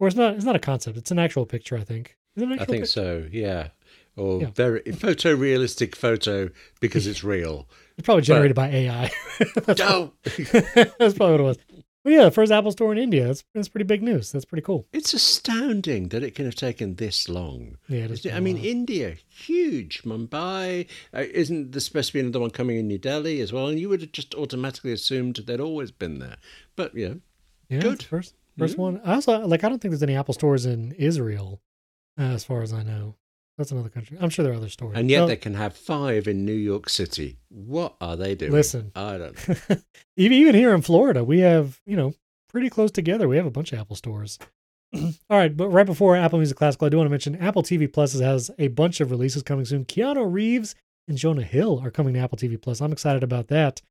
[0.02, 0.36] or it's not.
[0.36, 0.97] It's not a concept.
[0.97, 1.78] It's an actual picture.
[1.78, 2.18] I think.
[2.36, 3.26] Is it an I think pic- so.
[3.32, 3.70] Yeah.
[4.18, 4.49] Or Yeah.
[4.54, 6.49] very photorealistic photo
[6.82, 7.70] because it's real.
[7.97, 9.12] It's probably generated by AI.
[9.66, 11.58] that's, No, that's probably what it was.
[12.04, 13.28] But yeah, the first Apple store in India.
[13.28, 14.32] That's that's pretty big news.
[14.32, 14.88] That's pretty cool.
[14.91, 17.78] it's astounding that it can have taken this long.
[17.88, 18.58] Yeah, it is I mean.
[18.58, 20.02] India, huge.
[20.04, 23.68] Mumbai, uh, isn't there supposed to be another one coming in New Delhi as well?
[23.68, 26.38] And you would have just automatically assumed they'd always been there.
[26.76, 27.14] But Yeah,
[27.70, 28.02] Good.
[28.04, 28.82] first first Yeah.
[28.82, 29.01] one.
[29.03, 29.64] I also like.
[29.64, 31.62] I don't think there's any Apple stores in Israel,
[32.20, 33.16] uh, as far as I know.
[33.57, 34.18] That's another country.
[34.20, 34.97] I'm sure there are other stores.
[34.97, 37.38] and yet they can have five in New York City.
[37.49, 38.51] What are they doing?
[38.51, 38.91] Listen.
[38.95, 39.36] I don't.
[40.18, 42.14] even even here in Florida, we have you know
[42.49, 43.28] pretty close together.
[43.28, 44.39] We have a bunch of Apple stores.
[44.95, 47.91] All right, but right before Apple Music Classical, I do want to mention Apple TV
[47.91, 49.86] Plus has a bunch of releases coming soon.
[49.86, 50.76] Keanu Reeves
[51.07, 52.82] and Jonah Hill are coming to Apple TV Plus.
[52.82, 53.82] I'm excited about that.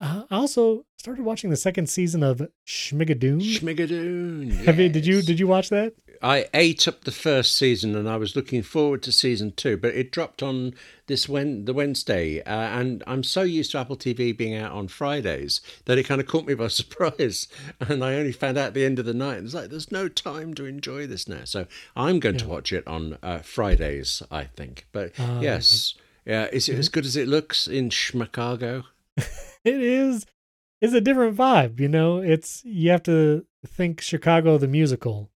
[0.00, 3.40] Uh, I also started watching the second season of Schmigadoon.
[3.42, 4.52] Schmigadoon.
[4.64, 5.94] Have you, did you did you watch that?
[6.20, 9.94] I ate up the first season, and I was looking forward to season two, but
[9.94, 10.74] it dropped on
[11.06, 14.88] this when the Wednesday, uh, and I'm so used to Apple TV being out on
[14.88, 17.46] Fridays that it kind of caught me by surprise,
[17.80, 19.38] and I only found out at the end of the night.
[19.44, 22.86] It's like there's no time to enjoy this now, so I'm going to watch it
[22.86, 24.86] on uh, Fridays, I think.
[24.90, 25.94] But Ah, yes,
[26.26, 28.84] yeah, is it as good as it looks in Chicago?
[29.64, 30.26] it is
[30.80, 35.30] it's a different vibe you know it's you have to think chicago the musical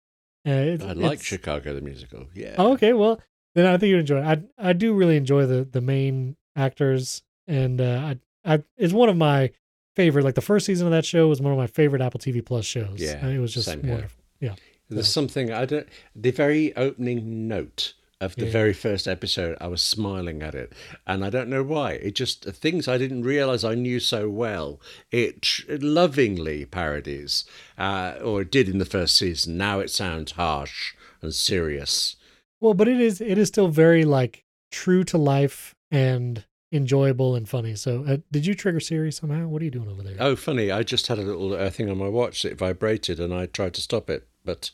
[0.47, 2.27] uh, it- I like Chicago the musical.
[2.35, 2.57] Yeah.
[2.59, 3.20] oh, okay well
[3.55, 4.25] then i think you'd enjoy it
[4.59, 8.14] i i do really enjoy the the main actors and uh
[8.45, 9.51] i i it's one of my
[9.97, 12.45] favorite like the first season of that show was one of my favorite apple tv
[12.45, 13.93] plus shows Yeah, it was just same here.
[13.93, 14.55] wonderful yeah
[14.89, 15.11] There's Yeah.
[15.11, 15.87] something I don't.
[16.16, 18.53] The very opening note of the Yeah.
[18.53, 20.73] very first episode, I was smiling at it,
[21.07, 21.93] and I don't know why.
[21.93, 24.81] It just things I didn't realize I knew so well.
[25.11, 27.45] It tr- lovingly parodies,
[27.77, 29.57] uh, or it did in the first season.
[29.57, 32.16] Now it sounds harsh and serious.
[32.61, 37.47] well but it is it is still very like true to life and enjoyable and
[37.49, 40.35] funny so uh, did you trigger siri somehow what are you doing over there Oh,
[40.37, 40.70] funny!
[40.70, 43.75] I just had a little uh, thing on my watch It vibrated, and I tried
[43.75, 44.70] to stop it, but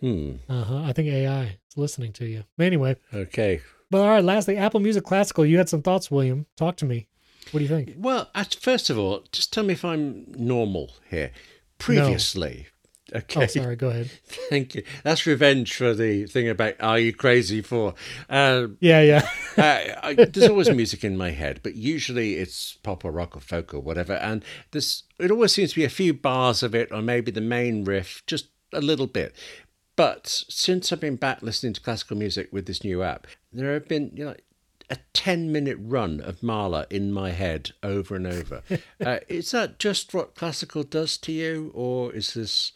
[0.00, 0.32] hmm.
[0.48, 3.60] uh-huh i think ai is listening to you anyway Okay.
[3.90, 5.46] But all right, lastly, Apple Music Classical.
[5.46, 6.46] You had some thoughts, William.
[6.56, 7.08] Talk to me.
[7.50, 7.94] What do you think?
[7.96, 11.30] Well, at, first of all, just tell me if I'm normal here.
[11.78, 12.66] Previously,
[13.14, 13.44] okay.
[13.44, 13.76] Oh, sorry.
[13.76, 14.10] Go ahead.
[14.50, 14.82] Thank you.
[15.04, 17.94] That's revenge for the thing about "Are you crazy for?"
[18.28, 19.28] Uh, Yeah, yeah.
[19.56, 23.40] uh, I, there's always music in my head, but usually it's pop or rock or
[23.40, 24.14] folk or whatever.
[24.14, 27.40] And there's it always seems to be a few bars of it, or maybe the
[27.40, 29.34] main riff, just a little bit.
[29.98, 33.88] But since I've been back listening to classical music with this new app, there have
[33.88, 34.36] been you know
[34.88, 38.62] a 10 minute run of Mahler in my head over and over.
[39.04, 42.70] uh, is that just what classical does to you, or is this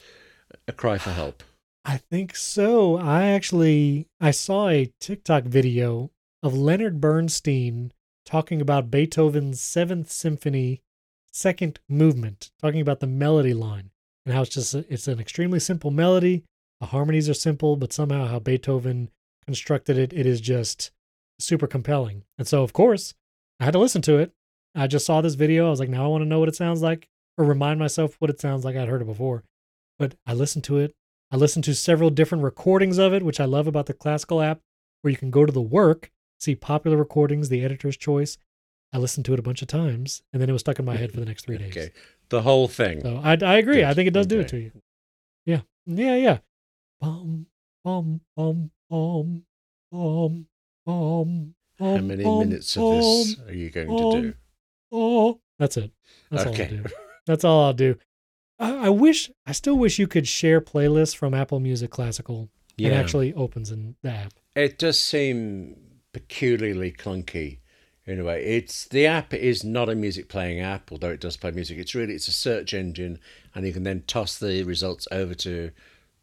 [0.67, 1.45] a cry for help?
[1.85, 2.97] I think so.
[2.97, 6.11] I actually I saw a TikTok video
[6.43, 7.93] of Leonard Bernstein
[8.25, 10.83] talking about Beethoven's Seventh Symphony,
[11.31, 13.93] second movement, talking about the melody line
[14.27, 16.43] and how it's just a, it's an extremely simple melody.
[16.83, 19.09] The harmonies are simple, but somehow how Beethoven
[19.47, 20.91] constructed it, it is just
[21.39, 22.25] super compelling.
[22.39, 23.15] And so, of course,
[23.61, 24.33] I had to listen to it.
[24.75, 25.69] I just saw this video.
[25.69, 27.09] I was like, now I want to know what it sounds like,
[27.39, 28.75] or remind myself what it sounds like.
[28.75, 29.45] I'd heard it before,
[29.97, 30.93] but I listened to it.
[31.31, 34.59] I listened to several different recordings of it, which I love about the classical app,
[35.03, 36.11] where you can go to the work,
[36.41, 38.39] see popular recordings, the editor's choice.
[38.93, 40.97] I listened to it a bunch of times, and then it was stuck in my
[40.97, 41.77] head for the next three days.
[41.77, 41.93] Okay,
[42.29, 43.03] the whole thing.
[43.03, 43.77] So I, I agree.
[43.77, 43.85] Good.
[43.85, 44.73] I think it does do it to you.
[45.47, 45.61] Yeah.
[45.87, 46.17] Yeah.
[46.17, 46.39] Yeah.
[47.03, 47.47] Bum,
[47.83, 49.45] bum, bum, bum,
[49.91, 50.47] bum,
[50.87, 54.35] bum, How many bum, minutes of this bum, are you going bum, to do?
[54.93, 55.91] Oh, that's it.
[56.31, 56.85] That's all I'll do.
[57.27, 57.97] That's all I'll do.
[58.61, 62.87] I, I wish, I still wish you could share playlists from Apple Music Classical and
[62.87, 63.01] Yeah.
[63.01, 64.35] actually opens in the app.
[64.55, 65.77] It does seem
[66.13, 67.59] peculiarly clunky
[68.07, 68.45] in a way.
[68.45, 71.79] It's the app is not a music playing app, although it does play music.
[71.79, 73.19] It's really it's a search engine,
[73.57, 75.73] and you can then toss the results over to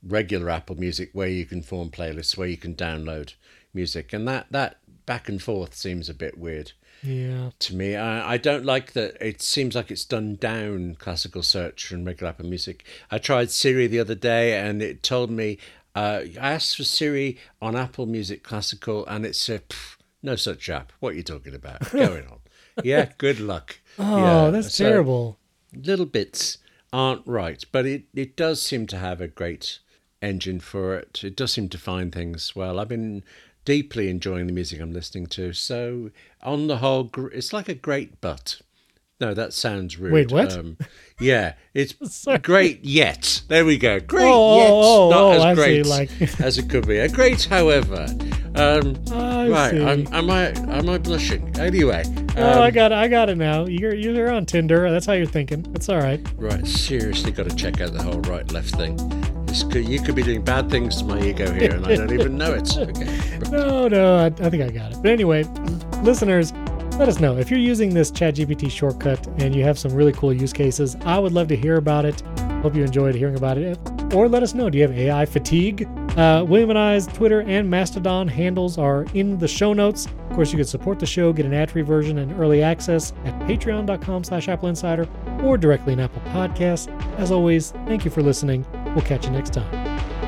[0.03, 3.33] regular Apple Music, where you can form playlists, where you can download
[3.73, 6.71] music, and that that back and forth seems a bit weird
[7.03, 7.49] Yeah.
[7.59, 7.95] to me.
[7.95, 9.17] I, I don't like that.
[9.19, 12.85] It seems like it's done down classical search and regular Apple Music.
[13.09, 15.57] I tried Siri the other day, and it told me
[15.95, 20.69] uh, I asked for Siri on Apple Music Classical, and it said "Pff, no such
[20.69, 20.91] app.
[20.99, 21.89] What are you talking about?
[21.91, 22.39] Going on.
[22.83, 23.79] Yeah, good luck.
[23.97, 25.37] Oh, Yeah, that's so terrible.
[25.73, 26.59] Little bits
[26.93, 29.79] aren't right, but it, it does seem to have a great
[30.21, 31.23] engine for it.
[31.23, 32.79] It does seem to find things well.
[32.79, 33.23] I've been
[33.65, 35.53] deeply enjoying the music I'm listening to.
[35.53, 36.11] So,
[36.41, 38.61] on the whole, it's like a great butt.
[39.19, 40.13] No, that sounds rude.
[40.13, 40.53] Wait, what?
[40.57, 40.77] Um,
[41.19, 43.41] yeah, it's great yet.
[43.49, 43.99] There we go.
[43.99, 44.69] Great Oh, yet.
[44.71, 46.97] oh, Not oh, as I see, great like- as it could be.
[46.99, 48.07] A great, however.
[48.55, 49.83] Um, right, see.
[49.83, 50.47] I'm, am I
[50.77, 51.55] am I blushing?
[51.59, 52.03] Anyway,
[52.37, 52.95] oh, um, I got it.
[52.97, 53.65] I got it now.
[53.65, 54.89] You're you're on Tinder.
[54.89, 55.65] That's how you're thinking.
[55.75, 56.19] It's all right.
[56.37, 58.97] Right, seriously, got to check out the whole right left thing.
[59.71, 62.37] Could, you could be doing bad things to my ego here, and I don't even
[62.37, 62.69] know it.
[62.77, 63.39] Okay.
[63.51, 64.97] No, no, I, I think I got it.
[65.01, 65.43] But anyway,
[66.03, 66.53] listeners,
[66.99, 70.33] let us know if you're using this ChatGPT shortcut and you have some really cool
[70.33, 70.97] use cases.
[71.05, 72.19] I would love to hear about it.
[72.61, 73.79] Hope you enjoyed hearing about it.
[74.13, 74.69] Or let us know.
[74.69, 75.87] Do you have AI fatigue?
[76.17, 80.07] Uh, William and I's Twitter and Mastodon handles are in the show notes.
[80.29, 83.33] Of course, you can support the show, get an ad-free version and early access at
[83.47, 85.07] patreon.com slash Apple Insider
[85.41, 86.89] or directly in Apple Podcasts.
[87.17, 88.65] As always, thank you for listening.
[88.93, 90.18] We'll catch you next time.